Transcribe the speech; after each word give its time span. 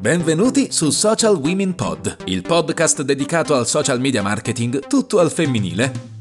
Benvenuti 0.00 0.72
su 0.72 0.90
Social 0.90 1.36
Women 1.36 1.74
Pod, 1.74 2.16
il 2.24 2.42
podcast 2.42 3.02
dedicato 3.02 3.54
al 3.54 3.66
social 3.66 4.00
media 4.00 4.22
marketing 4.22 4.86
tutto 4.86 5.18
al 5.18 5.30
femminile. 5.30 6.15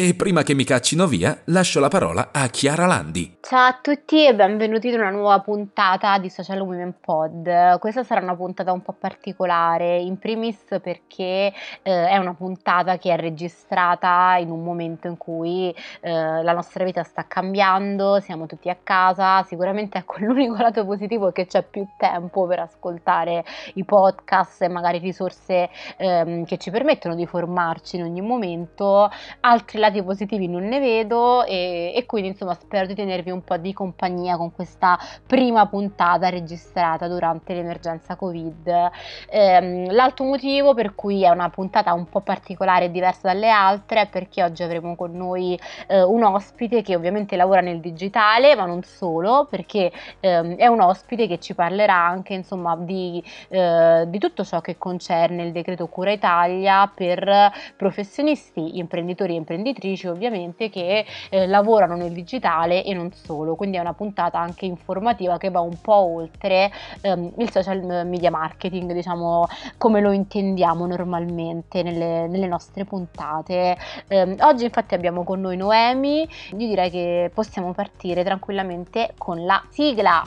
E 0.00 0.14
prima 0.14 0.44
che 0.44 0.54
mi 0.54 0.62
caccino 0.62 1.08
via, 1.08 1.36
lascio 1.46 1.80
la 1.80 1.88
parola 1.88 2.28
a 2.30 2.46
Chiara 2.46 2.86
Landi. 2.86 3.38
Ciao 3.40 3.66
a 3.66 3.78
tutti 3.82 4.24
e 4.24 4.32
benvenuti 4.32 4.86
in 4.86 4.94
una 5.00 5.10
nuova 5.10 5.40
puntata 5.40 6.16
di 6.18 6.30
Social 6.30 6.60
Women 6.60 6.94
Pod. 7.00 7.78
Questa 7.80 8.04
sarà 8.04 8.20
una 8.20 8.36
puntata 8.36 8.70
un 8.70 8.80
po' 8.80 8.92
particolare, 8.92 9.96
in 9.96 10.16
primis 10.18 10.58
perché 10.80 11.52
eh, 11.82 12.08
è 12.08 12.16
una 12.16 12.34
puntata 12.34 12.96
che 12.96 13.12
è 13.12 13.16
registrata 13.16 14.36
in 14.38 14.50
un 14.50 14.62
momento 14.62 15.08
in 15.08 15.16
cui 15.16 15.74
eh, 16.00 16.42
la 16.44 16.52
nostra 16.52 16.84
vita 16.84 17.02
sta 17.02 17.24
cambiando, 17.26 18.20
siamo 18.20 18.46
tutti 18.46 18.68
a 18.68 18.76
casa, 18.80 19.42
sicuramente 19.42 19.98
ecco 19.98 20.18
l'unico 20.22 20.62
lato 20.62 20.84
positivo 20.84 21.30
è 21.30 21.32
che 21.32 21.46
c'è 21.46 21.64
più 21.64 21.84
tempo 21.96 22.46
per 22.46 22.60
ascoltare 22.60 23.44
i 23.74 23.84
podcast 23.84 24.62
e 24.62 24.68
magari 24.68 24.98
risorse 24.98 25.70
ehm, 25.96 26.44
che 26.44 26.56
ci 26.56 26.70
permettono 26.70 27.16
di 27.16 27.26
formarci 27.26 27.96
in 27.96 28.04
ogni 28.04 28.20
momento, 28.20 29.10
altri 29.40 29.78
lati 29.78 29.86
positivi 30.02 30.48
non 30.48 30.66
ne 30.66 30.80
vedo 30.80 31.44
e, 31.44 31.92
e 31.94 32.06
quindi 32.06 32.28
insomma 32.28 32.54
spero 32.54 32.86
di 32.86 32.94
tenervi 32.94 33.30
un 33.30 33.42
po' 33.42 33.56
di 33.56 33.72
compagnia 33.72 34.36
con 34.36 34.52
questa 34.52 34.98
prima 35.26 35.66
puntata 35.66 36.28
registrata 36.28 37.08
durante 37.08 37.54
l'emergenza 37.54 38.16
Covid. 38.16 38.90
Ehm, 39.30 39.92
l'altro 39.92 40.24
motivo 40.24 40.74
per 40.74 40.94
cui 40.94 41.24
è 41.24 41.28
una 41.30 41.48
puntata 41.50 41.92
un 41.92 42.08
po' 42.08 42.20
particolare 42.20 42.86
e 42.86 42.90
diversa 42.90 43.28
dalle 43.28 43.50
altre 43.50 44.02
è 44.02 44.08
perché 44.08 44.42
oggi 44.42 44.62
avremo 44.62 44.96
con 44.96 45.12
noi 45.12 45.58
eh, 45.86 46.02
un 46.02 46.22
ospite 46.22 46.82
che 46.82 46.94
ovviamente 46.94 47.36
lavora 47.36 47.60
nel 47.60 47.80
digitale, 47.80 48.54
ma 48.54 48.64
non 48.64 48.82
solo, 48.82 49.46
perché 49.48 49.90
ehm, 50.20 50.56
è 50.56 50.66
un 50.66 50.80
ospite 50.80 51.26
che 51.26 51.38
ci 51.38 51.54
parlerà 51.54 51.94
anche 51.94 52.34
insomma 52.34 52.76
di, 52.76 53.22
eh, 53.48 54.04
di 54.06 54.18
tutto 54.18 54.44
ciò 54.44 54.60
che 54.60 54.76
concerne 54.78 55.44
il 55.44 55.52
decreto 55.52 55.86
Cura 55.88 56.10
Italia 56.12 56.90
per 56.92 57.52
professionisti, 57.76 58.78
imprenditori 58.78 59.32
e 59.32 59.36
imprenditrici 59.78 60.08
ovviamente 60.08 60.68
che 60.68 61.06
eh, 61.30 61.46
lavorano 61.46 61.94
nel 61.94 62.12
digitale 62.12 62.84
e 62.84 62.92
non 62.92 63.10
solo 63.12 63.54
quindi 63.54 63.76
è 63.76 63.80
una 63.80 63.94
puntata 63.94 64.38
anche 64.38 64.66
informativa 64.66 65.38
che 65.38 65.50
va 65.50 65.60
un 65.60 65.80
po' 65.80 65.94
oltre 65.94 66.70
ehm, 67.00 67.32
il 67.38 67.50
social 67.50 68.06
media 68.06 68.30
marketing, 68.30 68.92
diciamo 68.92 69.46
come 69.78 70.00
lo 70.00 70.10
intendiamo 70.10 70.86
normalmente 70.86 71.82
nelle, 71.82 72.26
nelle 72.26 72.46
nostre 72.46 72.84
puntate. 72.84 73.76
Eh, 74.08 74.36
oggi 74.40 74.64
infatti 74.64 74.94
abbiamo 74.94 75.24
con 75.24 75.40
noi 75.40 75.56
Noemi, 75.56 76.20
io 76.22 76.66
direi 76.66 76.90
che 76.90 77.30
possiamo 77.32 77.72
partire 77.72 78.24
tranquillamente 78.24 79.14
con 79.16 79.44
la 79.44 79.62
sigla. 79.70 80.22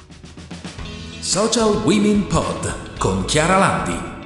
Social 1.19 1.81
Women 1.83 2.27
Pod 2.27 2.97
con 2.97 3.25
Chiara 3.25 3.57
Landi. 3.57 4.20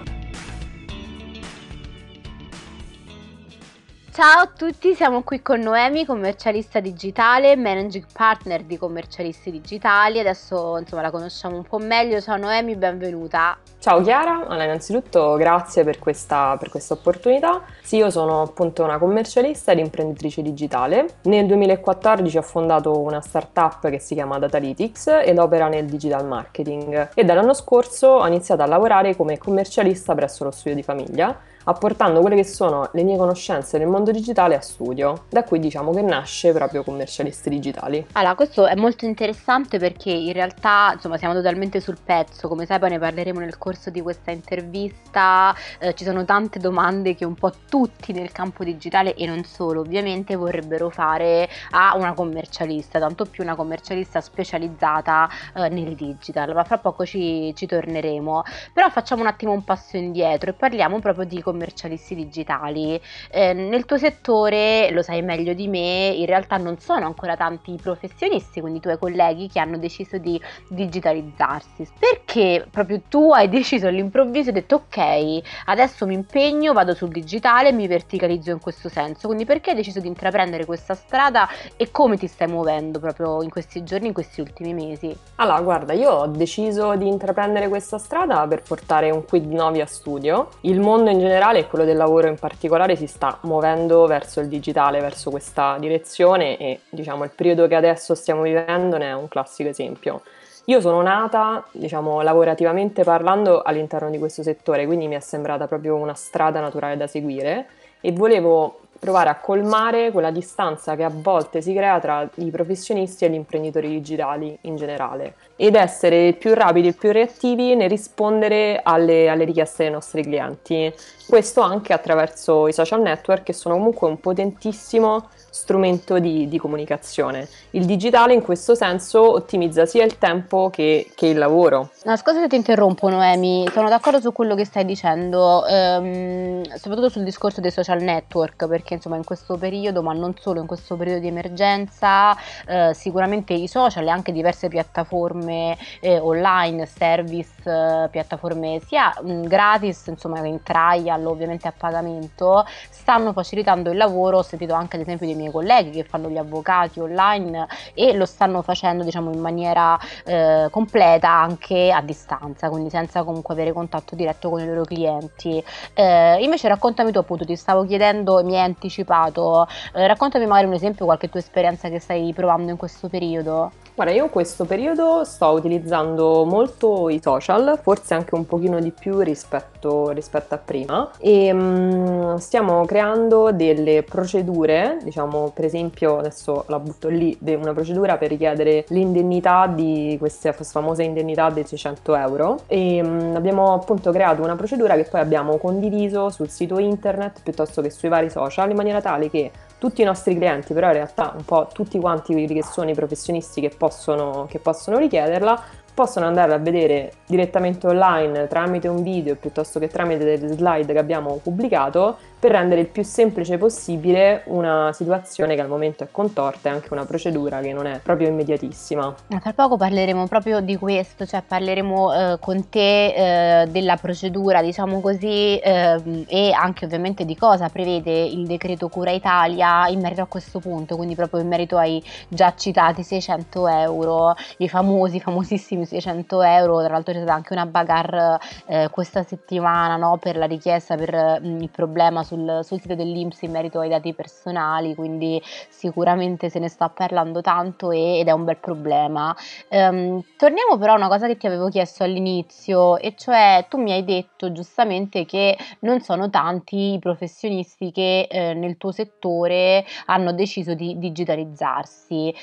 Ciao 4.16 4.44
a 4.44 4.48
tutti, 4.48 4.96
siamo 4.96 5.24
qui 5.24 5.42
con 5.42 5.60
Noemi, 5.60 6.06
commercialista 6.06 6.80
digitale, 6.80 7.58
managing 7.58 8.06
partner 8.14 8.64
di 8.64 8.78
commercialisti 8.78 9.52
digitali. 9.52 10.20
Adesso 10.20 10.78
insomma 10.78 11.02
la 11.02 11.12
conosciamo 11.12 11.58
un 11.58 11.64
po' 11.64 11.80
meglio. 11.80 12.22
Ciao 12.22 12.38
Noemi, 12.38 12.78
benvenuta. 12.78 13.58
Ciao 13.78 14.02
Chiara, 14.02 14.48
allora, 14.48 14.64
innanzitutto 14.64 15.36
grazie 15.36 15.84
per 15.84 16.00
questa, 16.00 16.56
per 16.58 16.70
questa, 16.70 16.94
opportunità. 16.94 17.64
Sì, 17.82 17.98
io 17.98 18.10
sono 18.10 18.42
appunto 18.42 18.86
una 18.86 19.00
commercialista 19.00 19.74
ed 19.74 19.80
imprenditrice 19.80 20.42
digitale. 20.42 21.16
Nel 21.24 21.46
2014 21.46 22.38
ho 22.38 22.42
fondato 22.42 22.98
una 22.98 23.20
startup 23.20 23.90
che 23.90 24.00
si 24.00 24.14
chiama 24.14 24.40
Datalytics 24.40 25.08
ed 25.26 25.38
opera 25.40 25.68
nel 25.68 25.88
digital 25.88 26.26
marketing 26.26 27.10
e 27.14 27.26
dall'anno 27.26 27.54
scorso 27.54 28.08
ho 28.08 28.28
iniziato 28.28 28.62
a 28.62 28.66
lavorare 28.66 29.14
come 29.14 29.38
commercialista 29.38 30.16
presso 30.16 30.46
lo 30.46 30.52
studio 30.52 30.76
di 30.76 30.84
famiglia 30.84 31.38
apportando 31.66 32.22
quelle 32.22 32.36
che 32.36 32.44
sono 32.44 32.90
le 32.94 33.04
mie 33.04 33.18
conoscenze 33.18 33.78
nel 33.78 33.88
mondo 33.88 34.12
digitale 34.12 34.56
a 34.56 34.62
studio. 34.62 35.26
Da 35.30 35.44
qui 35.44 35.60
diciamo 35.60 35.92
che 35.92 36.02
nasce 36.02 36.52
proprio 36.52 36.84
commercialisti 36.84 37.50
digitali. 37.50 38.06
Allora, 38.14 38.36
questo 38.36 38.66
è 38.68 38.76
molto 38.76 39.06
interessante 39.06 39.80
perché 39.80 40.12
in 40.12 40.34
realtà 40.34 40.92
insomma 40.94 41.18
siamo 41.18 41.34
totalmente 41.34 41.80
sul 41.80 41.98
pezzo, 42.04 42.48
come 42.48 42.66
sai 42.66 42.80
poi 42.80 42.92
ne 42.92 43.00
parleremo 43.00 43.40
nel 43.40 43.58
corso 43.58 43.90
di 43.90 44.02
questa 44.02 44.32
intervista, 44.32 45.56
eh, 45.80 45.94
ci 45.94 46.04
sono 46.04 46.24
tante 46.26 46.60
domande 46.60 47.16
che 47.16 47.26
un 47.26 47.36
po' 47.36 47.52
tutti 47.68 48.14
nel 48.14 48.32
campo 48.32 48.64
digitale 48.64 49.16
e 49.16 49.26
non 49.26 49.44
solo 49.44 49.82
ovviamente 49.82 50.36
vorrebbero 50.36 50.90
fare 50.90 51.50
a 51.72 51.96
una 51.96 52.14
commercialista, 52.14 53.00
tanto 53.00 53.26
più 53.26 53.44
una 53.44 53.56
commercialista 53.56 54.22
specializzata 54.22 55.30
eh, 55.56 55.70
nel 55.70 55.96
digital, 55.96 56.54
ma 56.54 56.64
fra 56.64 56.78
poco 56.78 57.06
ci, 57.06 57.54
ci 57.56 57.66
torneremo. 57.66 58.44
Però 58.74 58.90
facciamo 58.90 59.22
un 59.22 59.28
attimo 59.28 59.52
un 59.52 59.64
passo 59.64 59.98
indietro 59.98 60.52
e 60.52 60.54
parliamo 60.54 61.00
proprio 61.00 61.26
di 61.26 61.42
commercialisti 61.42 61.55
commercialisti 61.56 62.16
digitali. 62.16 63.00
Eh, 63.32 63.54
nel 63.54 63.86
tuo 63.86 63.98
settore, 63.98 64.92
lo 64.92 65.02
sai 65.02 65.22
meglio 65.22 65.54
di 65.54 65.68
me, 65.68 66.14
in 66.16 66.26
realtà 66.26 66.58
non 66.58 66.78
sono 66.80 67.06
ancora 67.06 67.38
tanti 67.38 67.74
i 67.74 67.80
professionisti, 67.82 68.60
quindi 68.60 68.80
i 68.80 68.82
tuoi 68.82 68.98
colleghi 69.00 69.48
che 69.48 69.60
hanno 69.60 69.78
deciso 69.78 70.18
di 70.18 70.40
digitalizzarsi. 70.68 71.88
Perché 71.98 72.68
proprio 72.70 73.02
tu 73.08 73.32
hai 73.32 73.48
deciso 73.48 73.88
all'improvviso 73.88 74.50
e 74.50 74.54
hai 74.54 74.60
detto 74.60 74.76
ok, 74.76 75.42
adesso 75.66 76.06
mi 76.06 76.14
impegno, 76.14 76.74
vado 76.74 76.94
sul 76.94 77.10
digitale 77.10 77.70
e 77.70 77.72
mi 77.72 77.88
verticalizzo 77.88 78.52
in 78.52 78.60
questo 78.60 78.90
senso. 78.90 79.28
Quindi 79.28 79.46
perché 79.46 79.70
hai 79.70 79.76
deciso 79.76 80.00
di 80.00 80.08
intraprendere 80.08 80.66
questa 80.66 80.94
strada 80.94 81.48
e 81.78 81.90
come 81.92 82.18
ti 82.18 82.28
stai 82.28 82.48
muovendo 82.48 83.00
proprio 83.00 83.42
in 83.42 83.50
questi 83.50 83.84
giorni, 83.84 84.08
in 84.08 84.14
questi 84.14 84.42
ultimi 84.42 84.74
mesi? 84.74 85.16
Allora, 85.36 85.62
guarda, 85.62 85.94
io 85.94 86.12
ho 86.12 86.28
deciso 86.28 86.96
di 86.96 87.08
intraprendere 87.08 87.70
questa 87.70 87.98
strada 87.98 88.46
per 88.48 88.62
portare 88.62 89.10
un 89.12 89.24
quid 89.24 89.52
novi 89.52 89.80
a 89.80 89.86
studio. 89.86 90.50
Il 90.62 90.80
mondo 90.80 91.10
in 91.10 91.20
generale 91.20 91.45
generale 91.46 91.60
e 91.60 91.68
quello 91.68 91.86
del 91.86 91.98
lavoro 91.98 92.28
in 92.28 92.38
particolare 92.40 92.96
si 92.96 93.06
sta 93.08 93.38
muovendo 93.42 94.08
verso 94.08 94.40
il 94.40 94.48
digitale, 94.48 95.00
verso 95.00 95.30
questa 95.30 95.78
direzione 95.80 96.58
e 96.58 96.80
diciamo 96.90 97.24
il 97.24 97.32
periodo 97.36 97.68
che 97.68 97.76
adesso 97.76 98.16
stiamo 98.16 98.42
vivendo 98.42 98.98
ne 98.98 99.10
è 99.10 99.14
un 99.14 99.28
classico 99.28 99.70
esempio. 99.70 100.22
Io 100.66 100.82
sono 100.82 101.04
nata, 101.04 101.64
diciamo, 101.72 102.22
lavorativamente 102.22 103.04
parlando 103.04 103.62
all'interno 103.62 104.10
di 104.10 104.18
questo 104.18 104.42
settore, 104.42 104.88
quindi 104.88 105.08
mi 105.08 105.14
è 105.14 105.20
sembrata 105.20 105.68
proprio 105.68 105.96
una 105.96 106.16
strada 106.16 106.60
naturale 106.60 106.98
da 106.98 107.06
seguire 107.06 107.68
e 108.02 108.12
volevo 108.12 108.80
provare 109.00 109.30
a 109.30 109.36
colmare 109.36 110.12
quella 110.12 110.32
distanza 110.32 110.96
che 110.96 111.04
a 111.04 111.12
volte 111.12 111.62
si 111.62 111.74
crea 111.74 112.00
tra 112.00 112.28
i 112.36 112.50
professionisti 112.50 113.26
e 113.26 113.30
gli 113.30 113.36
imprenditori 113.36 113.90
digitali 113.90 114.58
in 114.62 114.76
generale 114.76 115.36
ed 115.56 115.76
essere 115.76 116.34
più 116.34 116.54
rapidi 116.54 116.90
e 116.90 116.94
più 116.94 117.12
reattivi 117.12 117.76
nel 117.76 117.90
rispondere 117.90 118.80
alle, 118.84 119.30
alle, 119.30 119.46
richieste 119.46 119.84
dei 119.84 119.92
nostri 119.92 120.24
clienti. 120.24 120.94
Questo 121.28 121.62
anche 121.62 121.94
attraverso 121.94 122.68
i 122.68 122.74
social 122.74 123.02
network 123.02 123.44
che 123.44 123.54
sono 123.54 123.76
comunque 123.76 124.08
un 124.08 124.20
potentissimo 124.20 125.30
strumento 125.56 126.20
di, 126.20 126.50
di 126.50 126.58
comunicazione. 126.58 127.48
Il 127.72 127.86
digitale 127.86 128.34
in 128.34 128.42
questo 128.42 128.76
senso 128.76 129.32
ottimizza 129.32 129.86
sia 129.86 130.04
il 130.04 130.18
tempo 130.18 130.70
che, 130.70 131.12
che 131.16 131.28
il 131.28 131.38
lavoro. 131.38 131.92
No, 132.04 132.16
scusa 132.18 132.42
se 132.42 132.48
ti 132.48 132.58
interrompo 132.58 133.10
Noemi, 133.10 133.66
sono 133.72 133.88
d'accordo 133.88 134.20
su 134.20 134.34
quello 134.34 134.54
che 134.54 134.66
stai 134.66 134.84
dicendo, 134.84 135.66
ehm, 135.66 136.76
soprattutto 136.76 137.10
sul 137.10 137.24
discorso 137.24 137.62
dei 137.62 137.72
social 137.72 138.02
network, 138.02 138.68
perché 138.68 138.96
insomma 138.96 139.16
in 139.16 139.24
questo 139.24 139.56
periodo, 139.58 140.04
ma 140.04 140.12
non 140.12 140.36
solo 140.38 140.60
in 140.60 140.68
questo 140.68 140.98
periodo 140.98 141.22
di 141.22 141.28
emergenza, 141.28 142.36
eh, 142.68 142.94
sicuramente 142.94 143.54
i 143.54 143.68
social 143.70 144.06
e 144.06 144.10
anche 144.10 144.34
diverse 144.34 144.68
piattaforme 144.68 145.78
eh, 146.02 146.20
online, 146.20 146.86
service, 146.86 147.54
eh, 147.64 148.10
piattaforme 148.12 148.82
sia 148.86 149.14
mh, 149.22 149.44
gratis, 149.44 150.08
insomma 150.08 150.46
in 150.46 150.62
trial, 150.64 151.26
ovviamente 151.26 151.68
a 151.68 151.74
pagamento, 151.76 152.66
stanno 152.90 153.32
facilitando 153.32 153.90
il 153.90 153.98
lavoro, 153.98 154.40
ho 154.40 154.44
sentito 154.44 154.74
anche 154.74 154.98
ad 154.98 155.02
esempio 155.02 155.26
dei 155.26 155.36
miei 155.36 155.45
colleghi 155.52 155.92
che 155.92 156.04
fanno 156.04 156.30
gli 156.30 156.38
avvocati 156.38 157.00
online 157.00 157.68
e 157.94 158.14
lo 158.14 158.26
stanno 158.26 158.62
facendo 158.62 159.04
diciamo 159.04 159.32
in 159.32 159.40
maniera 159.40 159.98
eh, 160.26 160.68
completa 160.72 161.30
anche 161.30 161.92
a 161.92 162.02
distanza, 162.02 162.70
quindi 162.70 162.90
senza 162.90 163.24
comunque 163.24 163.54
avere 163.54 163.72
contatto 163.74 164.16
diretto 164.16 164.50
con 164.50 164.60
i 164.60 164.66
loro 164.66 164.84
clienti. 164.84 165.64
Eh, 165.94 166.38
invece 166.42 166.68
raccontami 166.68 167.12
tu 167.12 167.20
appunto, 167.20 167.46
ti 167.46 167.56
stavo 167.56 167.86
chiedendo, 167.86 168.44
mi 168.44 168.56
hai 168.56 168.64
anticipato, 168.64 169.68
eh, 169.94 170.08
raccontami 170.08 170.46
magari 170.46 170.68
un 170.68 170.74
esempio, 170.74 171.06
qualche 171.06 171.30
tua 171.30 171.40
esperienza 171.40 171.90
che 171.90 172.00
stai 172.00 172.34
provando 172.34 172.72
in 172.72 172.78
questo 172.78 173.08
periodo. 173.10 173.72
Guarda, 173.96 174.12
io 174.12 174.26
in 174.26 174.30
questo 174.30 174.66
periodo 174.66 175.24
sto 175.24 175.46
utilizzando 175.52 176.44
molto 176.44 177.08
i 177.08 177.22
social, 177.24 177.80
forse 177.82 178.14
anche 178.14 178.36
un 178.36 178.46
pochino 178.46 178.82
di 178.82 178.92
più 178.92 179.20
rispetto, 179.20 180.10
rispetto 180.10 180.54
a 180.54 180.58
prima. 180.58 181.12
E 181.18 181.50
um, 181.54 182.36
stiamo 182.36 182.84
creando 182.84 183.54
delle 183.54 184.04
procedure, 184.04 184.98
diciamo 185.02 185.50
per 185.56 185.64
esempio 185.64 186.18
adesso 186.18 186.66
la 186.68 186.78
butto 186.78 187.08
lì, 187.08 187.38
una 187.42 187.72
procedura 187.72 188.18
per 188.18 188.32
richiedere 188.32 188.84
l'indennità 188.90 189.66
di 189.68 190.18
queste 190.20 190.52
famose 190.52 191.04
indennità 191.04 191.50
dei 191.50 191.66
600 191.66 192.16
euro. 192.18 192.60
E 192.68 193.02
um, 193.02 193.32
abbiamo 193.34 193.72
appunto 193.72 194.12
creato 194.12 194.42
una 194.42 194.58
procedura 194.58 194.96
che 194.96 195.06
poi 195.06 195.22
abbiamo 195.22 195.56
condiviso 195.58 196.30
sul 196.32 196.50
sito 196.50 196.80
internet 196.80 197.40
piuttosto 197.42 197.82
che 197.82 197.90
sui 197.90 198.10
vari 198.10 198.30
social 198.30 198.70
in 198.70 198.76
maniera 198.76 199.00
tale 199.00 199.30
che 199.30 199.52
tutti 199.86 200.02
i 200.02 200.06
nostri 200.06 200.36
clienti, 200.36 200.74
però 200.74 200.88
in 200.88 200.94
realtà 200.94 201.32
un 201.36 201.46
po' 201.46 201.68
tutti 201.72 202.00
quanti 202.00 202.34
quelli 202.34 202.56
che 202.56 202.64
sono 202.64 202.90
i 202.90 202.96
professionisti 202.96 203.62
che 203.62 203.70
possono, 203.70 204.48
che 204.50 204.58
possono 204.58 204.98
richiederla, 204.98 205.62
possono 205.94 206.26
andare 206.26 206.56
a 206.56 206.58
vedere 206.58 207.14
direttamente 207.28 207.86
online 207.86 208.48
tramite 208.48 208.88
un 208.88 209.04
video 209.04 209.36
piuttosto 209.36 209.78
che 209.78 209.88
tramite 209.88 210.24
delle 210.26 210.54
slide 210.54 210.92
che 210.92 210.98
abbiamo 210.98 211.40
pubblicato 211.42 212.18
per 212.46 212.54
rendere 212.54 212.82
il 212.82 212.90
più 212.90 213.04
semplice 213.04 213.58
possibile 213.58 214.44
una 214.46 214.92
situazione 214.94 215.56
che 215.56 215.62
al 215.62 215.68
momento 215.68 216.04
è 216.04 216.08
contorta 216.12 216.70
e 216.70 216.74
anche 216.74 216.90
una 216.92 217.04
procedura 217.04 217.60
che 217.60 217.74
non 217.74 217.88
è 217.88 218.00
proprio 218.04 218.28
immediatissima. 218.28 219.16
Tra 219.28 219.54
poco 219.54 219.78
parleremo 219.78 220.28
proprio 220.28 220.60
di 220.60 220.76
questo, 220.78 221.26
cioè 221.26 221.42
parleremo 221.42 222.14
eh, 222.14 222.38
con 222.40 222.70
te 222.70 223.62
eh, 223.62 223.68
della 223.68 223.96
procedura, 223.96 224.62
diciamo 224.62 225.02
così, 225.02 225.58
eh, 225.58 226.26
e 226.28 226.52
anche 226.52 226.86
ovviamente 226.86 227.26
di 227.26 227.36
cosa 227.36 227.68
prevede 227.70 228.12
il 228.12 228.46
decreto 228.46 228.90
Cura 228.90 229.10
Italia 229.10 229.88
in 229.88 230.00
merito 230.00 230.22
a 230.22 230.28
questo 230.28 230.60
punto, 230.60 230.98
quindi 230.98 231.16
proprio 231.16 231.42
in 231.42 231.48
merito 231.48 231.78
ai 231.78 232.04
già 232.28 232.54
citati 232.56 233.02
600 233.02 233.68
euro, 233.68 234.36
i 234.58 234.70
famosi, 234.70 235.20
famosissimi 235.20 235.84
600 235.84 236.44
euro, 236.44 236.84
tra 236.84 236.94
l'altro 236.94 237.12
c'è 237.12 237.22
stata 237.22 237.34
anche 237.34 237.54
una 237.54 237.66
bagarre 237.66 238.38
eh, 238.68 238.90
questa 238.92 239.24
settimana 239.24 239.96
no, 239.96 240.18
per 240.18 240.38
la 240.38 240.46
richiesta 240.46 240.96
per 240.96 241.42
mh, 241.42 241.62
il 241.62 241.70
problema 241.70 242.22
sul 242.22 242.34
sul, 242.36 242.60
sul 242.64 242.82
sito 242.82 242.96
dell'Inps 242.96 243.42
in 243.42 243.52
merito 243.52 243.80
ai 243.80 243.90
dati 243.90 244.14
personali, 244.14 244.94
quindi 244.94 245.42
sicuramente 245.70 246.50
se 246.50 246.60
ne 246.60 246.68
sta 246.68 246.90
parlando 246.90 247.42
tanto 247.42 247.92
e, 247.92 248.20
ed 248.20 248.28
è 248.28 248.32
un 248.32 248.44
bel 248.44 248.58
problema. 248.58 249.36
Um, 249.70 250.24
torniamo 250.38 250.78
però 250.78 250.94
a 250.94 250.98
una 250.98 251.08
cosa 251.08 251.28
che 251.28 251.38
ti 251.38 251.48
avevo 251.48 251.70
chiesto 251.70 252.04
all'inizio, 252.04 252.98
e 252.98 253.16
cioè 253.16 253.66
tu 253.70 253.78
mi 253.78 253.92
hai 253.92 254.04
detto 254.04 254.52
giustamente 254.52 255.26
che 255.26 255.58
non 255.80 256.02
sono 256.02 256.30
tanti 256.30 256.94
i 256.94 257.00
professionisti 257.00 257.92
che 257.92 258.28
eh, 258.30 258.54
nel 258.54 258.78
tuo 258.78 258.92
settore 258.92 259.86
hanno 260.06 260.34
deciso 260.34 260.74
di 260.74 260.98
digitalizzarsi. 260.98 262.34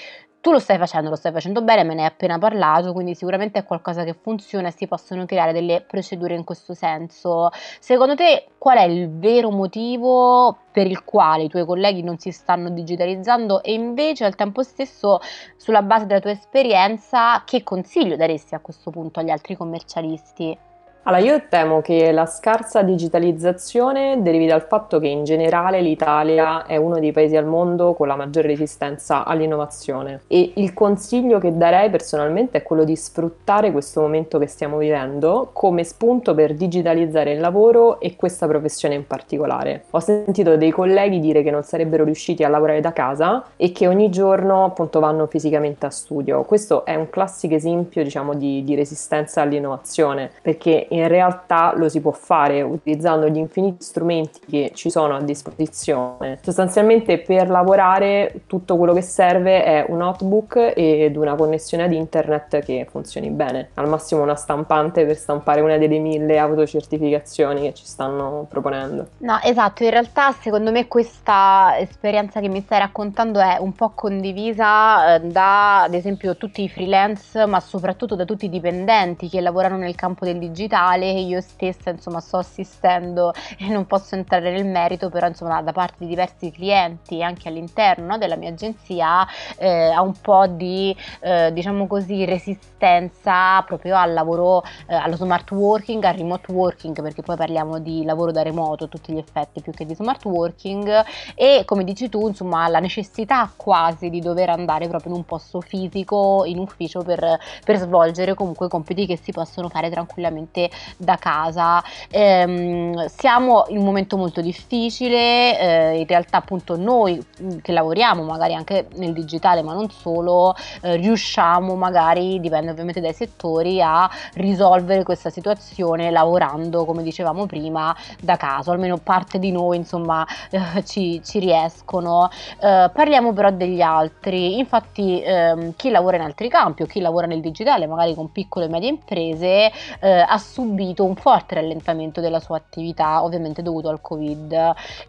Tu 0.43 0.50
lo 0.50 0.59
stai 0.59 0.77
facendo, 0.77 1.09
lo 1.09 1.15
stai 1.15 1.31
facendo 1.31 1.62
bene, 1.62 1.85
me 1.85 1.94
ne 1.94 2.00
hai 2.00 2.09
appena 2.09 2.37
parlato, 2.37 2.93
quindi 2.93 3.15
sicuramente 3.15 3.61
è 3.61 3.65
qualcosa 3.65 4.03
che 4.03 4.12
funziona 4.12 4.69
e 4.69 4.73
si 4.73 4.89
possono 4.89 5.25
creare 5.25 5.53
delle 5.53 5.83
procedure 5.83 6.35
in 6.35 6.43
questo 6.43 6.75
senso. 6.75 7.49
Secondo 7.79 8.17
te 8.17 8.49
qual 8.59 8.79
è 8.79 8.83
il 8.83 9.09
vero 9.19 9.50
motivo 9.53 10.65
per 10.73 10.89
il 10.89 11.05
quale 11.05 11.44
i 11.44 11.49
tuoi 11.49 11.65
colleghi 11.65 12.03
non 12.03 12.19
si 12.19 12.33
stanno 12.33 12.71
digitalizzando 12.71 13.62
e 13.62 13.73
invece 13.73 14.25
al 14.25 14.35
tempo 14.35 14.65
stesso 14.65 15.21
sulla 15.56 15.83
base 15.83 16.06
della 16.06 16.19
tua 16.21 16.33
esperienza 16.33 17.44
che 17.44 17.62
consiglio 17.62 18.17
daresti 18.17 18.56
a 18.56 18.61
questo 18.61 18.91
punto 18.91 19.21
agli 19.21 19.31
altri 19.31 19.56
commercialisti? 19.56 20.59
Allora, 21.05 21.21
io 21.21 21.43
temo 21.49 21.81
che 21.81 22.13
la 22.13 22.27
scarsa 22.27 22.83
digitalizzazione 22.83 24.23
derivi 24.23 24.47
dal 24.47 24.63
fatto 24.63 25.01
che 25.01 25.09
in 25.09 25.25
generale 25.25 25.81
l'Italia 25.81 26.65
è 26.65 26.77
uno 26.77 27.01
dei 27.01 27.11
paesi 27.11 27.37
al 27.37 27.45
mondo 27.45 27.95
con 27.95 28.07
la 28.07 28.15
maggiore 28.15 28.47
resistenza 28.47 29.25
all'innovazione 29.25 30.21
e 30.29 30.53
il 30.55 30.73
consiglio 30.73 31.41
che 31.41 31.57
darei 31.57 31.91
personalmente 31.91 32.59
è 32.59 32.63
quello 32.63 32.85
di 32.85 32.95
sfruttare 32.95 33.73
questo 33.73 34.01
momento 34.01 34.39
che 34.39 34.47
stiamo 34.47 34.77
vivendo 34.77 35.51
come 35.53 35.83
spunto 35.83 36.35
per 36.35 36.55
digitalizzare 36.55 37.33
il 37.33 37.41
lavoro 37.41 37.99
e 37.99 38.15
questa 38.15 38.47
professione 38.47 38.95
in 38.95 39.05
particolare. 39.05 39.87
Ho 39.91 40.01
sentito 40.01 40.57
dei 40.57 40.71
colleghi 40.71 41.19
dire 41.19 41.43
che 41.43 41.51
non 41.51 41.65
sarebbero 41.65 42.05
riusciti 42.05 42.45
a 42.45 42.49
lavorare 42.49 42.81
da 42.81 42.93
casa 42.93 43.45
e 43.57 43.73
che 43.73 43.89
ogni 43.89 44.09
giorno 44.09 44.67
appunto 44.67 45.01
vanno 45.01 45.27
fisicamente 45.27 45.85
a 45.85 45.91
studio. 45.91 46.45
Questo 46.45 46.85
è 46.85 46.95
un 46.95 47.11
classico 47.11 47.57
esempio 47.57 48.05
diciamo 48.05 48.35
di, 48.35 48.63
di 48.63 48.77
resistenza 48.77 49.41
all'innovazione 49.41 50.31
perché 50.41 50.87
in 50.93 51.09
realtà 51.09 51.73
lo 51.77 51.89
si 51.89 52.00
può 52.00 52.12
fare 52.12 52.61
utilizzando 52.62 53.29
gli 53.29 53.39
infiniti 53.39 53.83
strumenti 53.83 54.41
che 54.49 54.73
ci 54.75 54.91
sono 54.91 55.17
a 55.17 55.21
disposizione. 55.21 56.39
Sostanzialmente 56.43 57.19
per 57.19 57.49
lavorare 57.49 58.43
tutto 58.47 58.77
quello 58.77 58.93
che 58.93 59.03
serve 59.03 59.65
è 59.65 59.87
un 59.89 59.99
notebook 59.99 60.73
ed 60.77 61.17
una 61.17 61.35
connessione 61.35 61.85
ad 61.85 61.93
internet 61.93 62.59
che 62.61 62.87
funzioni 62.91 63.31
bene. 63.31 63.71
Al 63.75 63.89
massimo 63.89 64.23
una 64.23 64.37
stampante 64.37 65.06
per 65.06 65.17
stampare 65.17 65.61
una 65.61 65.79
delle 65.79 65.99
mille 65.99 66.39
autocertificazioni 66.39 67.62
che 67.62 67.75
ci 67.75 67.87
stanno 67.87 68.47
proponendo. 68.49 69.09
No, 69.19 69.39
esatto, 69.43 69.85
in 69.85 69.91
realtà 69.91 70.33
secondo 70.33 70.71
me 70.71 70.89
questa 70.89 71.79
esperienza 71.79 72.41
che 72.41 72.49
mi 72.49 72.61
stai 72.61 72.81
raccontando 72.81 73.41
è 73.41 73.56
un 73.59 73.73
po' 73.73 73.93
condivisa 73.94 75.15
eh, 75.15 75.21
da 75.21 75.83
ad 75.83 75.94
esempio 75.94 76.37
tutti 76.37 76.62
i 76.62 76.69
freelance, 76.69 77.47
ma 77.47 77.61
soprattutto 77.61 78.15
da 78.15 78.25
tutti 78.25 78.44
i 78.44 78.50
dipendenti 78.50 79.29
che 79.29 79.41
lavorano 79.41 79.77
nel 79.77 79.94
campo 79.94 80.25
del 80.25 80.39
digitale 80.39 80.81
generale 80.82 81.11
io 81.20 81.40
stessa 81.40 81.90
insomma 81.90 82.20
sto 82.20 82.38
assistendo 82.38 83.32
e 83.58 83.69
non 83.69 83.87
posso 83.87 84.14
entrare 84.14 84.50
nel 84.50 84.67
merito 84.67 85.08
però 85.08 85.26
insomma 85.29 85.62
da 85.62 85.73
parte 85.73 85.96
di 85.99 86.06
diversi 86.06 86.50
clienti 86.50 87.23
anche 87.23 87.49
all'interno 87.49 88.06
no, 88.06 88.19
della 88.19 88.37
mia 88.37 88.50
agenzia 88.50 89.26
eh, 89.56 89.90
a 89.90 90.00
un 90.02 90.14
po' 90.20 90.46
di 90.46 90.94
eh, 91.20 91.52
diciamo 91.52 91.87
così 91.87 92.25
resistenza 92.25 93.62
proprio 93.62 93.96
al 93.96 94.12
lavoro 94.12 94.62
eh, 94.87 94.94
allo 94.94 95.17
smart 95.17 95.50
working 95.52 96.02
al 96.05 96.14
remote 96.14 96.50
working 96.52 97.00
perché 97.00 97.23
poi 97.23 97.37
parliamo 97.37 97.79
di 97.79 98.05
lavoro 98.05 98.32
da 98.32 98.43
remoto 98.43 98.84
a 98.84 98.88
tutti 98.88 99.12
gli 99.12 99.19
effetti 99.19 99.61
più 99.61 99.73
che 99.73 99.84
di 99.84 99.94
smart 99.94 100.25
working. 100.25 101.05
E 101.34 101.62
come 101.64 101.84
dici 101.84 102.08
tu 102.08 102.29
insomma 102.29 102.69
la 102.69 102.81
necessità 102.81 103.50
quasi 103.55 104.11
di 104.11 104.20
dover 104.20 104.50
andare 104.50 104.88
proprio 104.88 105.12
in 105.12 105.19
un 105.19 105.25
posto 105.25 105.61
fisico 105.61 106.43
in 106.44 106.58
ufficio 106.58 107.02
per, 107.02 107.38
per 107.64 107.76
svolgere 107.76 108.34
comunque 108.34 108.69
compiti 108.69 109.06
che 109.06 109.17
si 109.17 109.32
possono 109.32 109.69
fare 109.69 109.90
tranquillamente 109.90 110.70
da 110.97 111.17
casa. 111.17 111.83
Ehm, 112.11 113.07
siamo 113.07 113.65
in 113.69 113.79
un 113.79 113.85
momento 113.85 114.17
molto 114.17 114.41
difficile, 114.41 115.59
eh, 115.59 115.99
in 115.99 116.07
realtà 116.07 116.39
appunto 116.39 116.77
noi 116.77 117.23
mm, 117.43 117.59
che 117.63 117.73
lavoriamo 117.73 118.23
magari 118.23 118.55
anche 118.55 118.89
nel 118.97 119.13
digitale 119.13 119.63
ma 119.63 119.73
non 119.73 119.91
solo, 119.91 120.55
eh, 120.83 120.97
riusciamo 120.97 121.75
magari, 121.75 122.41
dipende 122.41 122.71
ovviamente 122.71 123.01
dai 123.01 123.13
settori, 123.13 123.81
a 123.81 124.09
risolvere 124.35 125.03
questa 125.03 125.31
situazione 125.31 126.11
lavorando 126.11 126.85
come 126.85 127.03
dicevamo 127.03 127.47
prima 127.47 127.95
da 128.21 128.37
casa, 128.37 128.73
almeno 128.73 128.99
parte 128.99 129.39
di 129.39 129.51
noi 129.51 129.77
insomma 129.77 130.27
eh, 130.51 130.83
ci, 130.85 131.21
ci, 131.25 131.39
riescono. 131.39 132.31
Eh, 132.61 132.91
parliamo 132.93 133.33
però 133.33 133.51
degli 133.51 133.81
altri, 133.81 134.59
infatti 134.59 135.21
ehm, 135.23 135.75
chi 135.77 135.91
lavora 135.91 136.17
in 136.17 136.23
altri 136.23 136.49
campi 136.49 136.83
o 136.83 136.87
chi 136.87 137.01
lavora 137.01 137.27
nel 137.27 137.41
digitale 137.41 137.87
magari 137.87 138.15
con 138.15 138.31
piccole 138.31 138.67
e 138.67 138.69
medie 138.69 138.89
imprese 138.89 139.71
eh, 140.01 140.25
assume 140.27 140.62
subito 140.62 141.05
un 141.05 141.17
forte 141.17 141.56
rallentamento 141.56 142.20
della 142.20 142.38
sua 142.38 142.56
attività, 142.56 143.25
ovviamente 143.25 143.62
dovuto 143.62 143.88
al 143.88 144.00
Covid. 144.00 144.53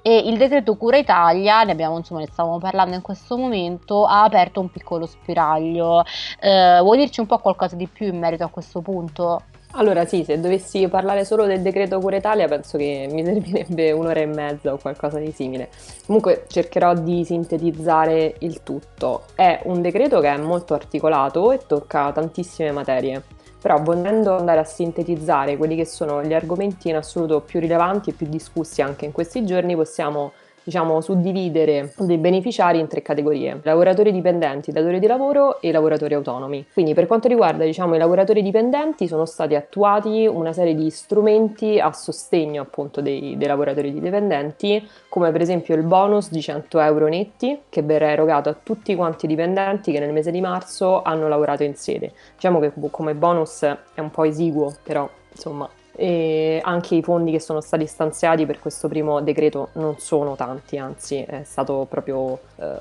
E 0.02 0.18
il 0.18 0.38
decreto 0.38 0.76
Cura 0.76 0.98
Italia, 0.98 1.64
ne 1.64 1.72
abbiamo 1.72 1.98
insomma, 1.98 2.22
ne 2.22 2.28
stavamo 2.32 2.58
parlando 2.58 2.96
in 2.96 3.02
questo 3.02 3.38
momento, 3.38 4.06
ha 4.06 4.24
aperto 4.24 4.60
un 4.60 4.72
piccolo 4.72 5.06
spiraglio. 5.06 6.04
Eh, 6.40 6.80
vuoi 6.82 6.98
dirci 6.98 7.20
un 7.20 7.28
po' 7.28 7.38
qualcosa 7.38 7.76
di 7.76 7.88
più 7.88 8.08
in 8.08 8.18
merito 8.18 8.44
a 8.44 8.50
questo 8.50 8.82
punto? 8.82 9.44
Allora 9.76 10.06
sì, 10.06 10.24
se 10.24 10.40
dovessi 10.40 10.88
parlare 10.88 11.26
solo 11.26 11.46
del 11.46 11.62
decreto 11.62 12.00
Cura 12.00 12.18
Italia 12.18 12.48
penso 12.48 12.78
che 12.78 13.08
mi 13.12 13.24
servirebbe 13.26 13.92
un'ora 13.92 14.20
e 14.20 14.26
mezza 14.26 14.74
o 14.74 14.78
qualcosa 14.78 15.20
di 15.20 15.32
simile. 15.32 15.70
Comunque 16.06 16.46
cercherò 16.48 16.94
di 16.96 17.24
sintetizzare 17.24 18.36
il 18.40 18.62
tutto. 18.64 19.24
È 19.36 19.62
un 19.66 19.82
decreto 19.82 20.20
che 20.20 20.32
è 20.32 20.38
molto 20.38 20.74
articolato 20.74 21.52
e 21.52 21.60
tocca 21.66 22.12
tantissime 22.12 22.72
materie. 22.72 23.33
Però 23.64 23.82
volendo 23.82 24.36
andare 24.36 24.60
a 24.60 24.66
sintetizzare 24.66 25.56
quelli 25.56 25.78
che 25.78 25.86
sono 25.86 26.22
gli 26.22 26.34
argomenti 26.34 26.90
in 26.90 26.98
assoluto 26.98 27.40
più 27.40 27.62
rilevanti 27.62 28.10
e 28.10 28.14
più 28.14 28.28
discussi 28.28 28.82
anche 28.82 29.06
in 29.06 29.14
questi 29.14 29.46
giorni, 29.46 29.74
possiamo 29.74 30.34
diciamo, 30.64 31.02
suddividere 31.02 31.94
dei 31.98 32.18
beneficiari 32.18 32.80
in 32.80 32.88
tre 32.88 33.02
categorie, 33.02 33.60
lavoratori 33.64 34.12
dipendenti, 34.12 34.72
datori 34.72 35.00
di 35.00 35.08
lavoro 35.08 35.62
e 35.62 35.72
lavoratori 35.72 36.14
autonomi. 36.14 36.66
Quindi 36.74 36.94
per 36.94 37.08
quanto 37.08 37.28
riguarda 37.28 37.64
diciamo, 37.64 37.96
i 37.96 37.98
lavoratori 37.98 38.42
dipendenti 38.42 39.08
sono 39.08 39.26
stati 39.26 39.56
attuati 39.56 40.28
una 40.28 40.54
serie 40.54 40.76
di 40.76 40.90
strumenti 40.90 41.80
a 41.80 41.92
sostegno 41.92 42.62
appunto 42.62 43.02
dei, 43.02 43.36
dei 43.38 43.48
lavoratori 43.48 43.94
dipendenti, 43.94 44.88
come 45.10 45.32
per 45.32 45.42
esempio 45.42 45.76
il 45.76 45.84
bonus 45.84 46.30
di 46.32 46.42
100 46.42 46.80
euro 46.80 47.08
netti 47.08 47.60
che 47.70 47.82
verrà 47.82 48.12
erogato 48.12 48.50
a 48.50 48.56
tutti 48.62 48.96
quanti 48.96 49.26
i 49.26 49.28
dipendenti 49.28 49.92
che 49.92 50.00
nel 50.00 50.14
mese 50.14 50.32
di 50.32 50.42
marzo 50.42 51.02
hanno 51.02 51.28
lavorato 51.28 51.64
in 51.64 51.76
sede. 51.76 52.14
Diciamo 52.36 52.60
che 52.60 52.72
come 52.90 53.14
bonus 53.14 53.64
è 53.64 54.00
un 54.00 54.12
po' 54.12 54.24
esiguo, 54.24 54.74
però 54.84 55.10
insomma 55.32 55.70
e 55.96 56.60
anche 56.64 56.96
i 56.96 57.04
fondi 57.04 57.32
che 57.32 57.40
sono 57.40 57.62
stati 57.62 57.86
stanziati 57.86 58.46
per 58.46 58.60
questo 58.60 58.88
primo 58.88 59.22
decreto 59.22 59.70
non 59.74 60.00
sono 60.00 60.36
tanti, 60.36 60.78
anzi 60.78 61.22
è 61.22 61.44
stato 61.44 61.86
proprio 61.90 62.40
eh, 62.56 62.78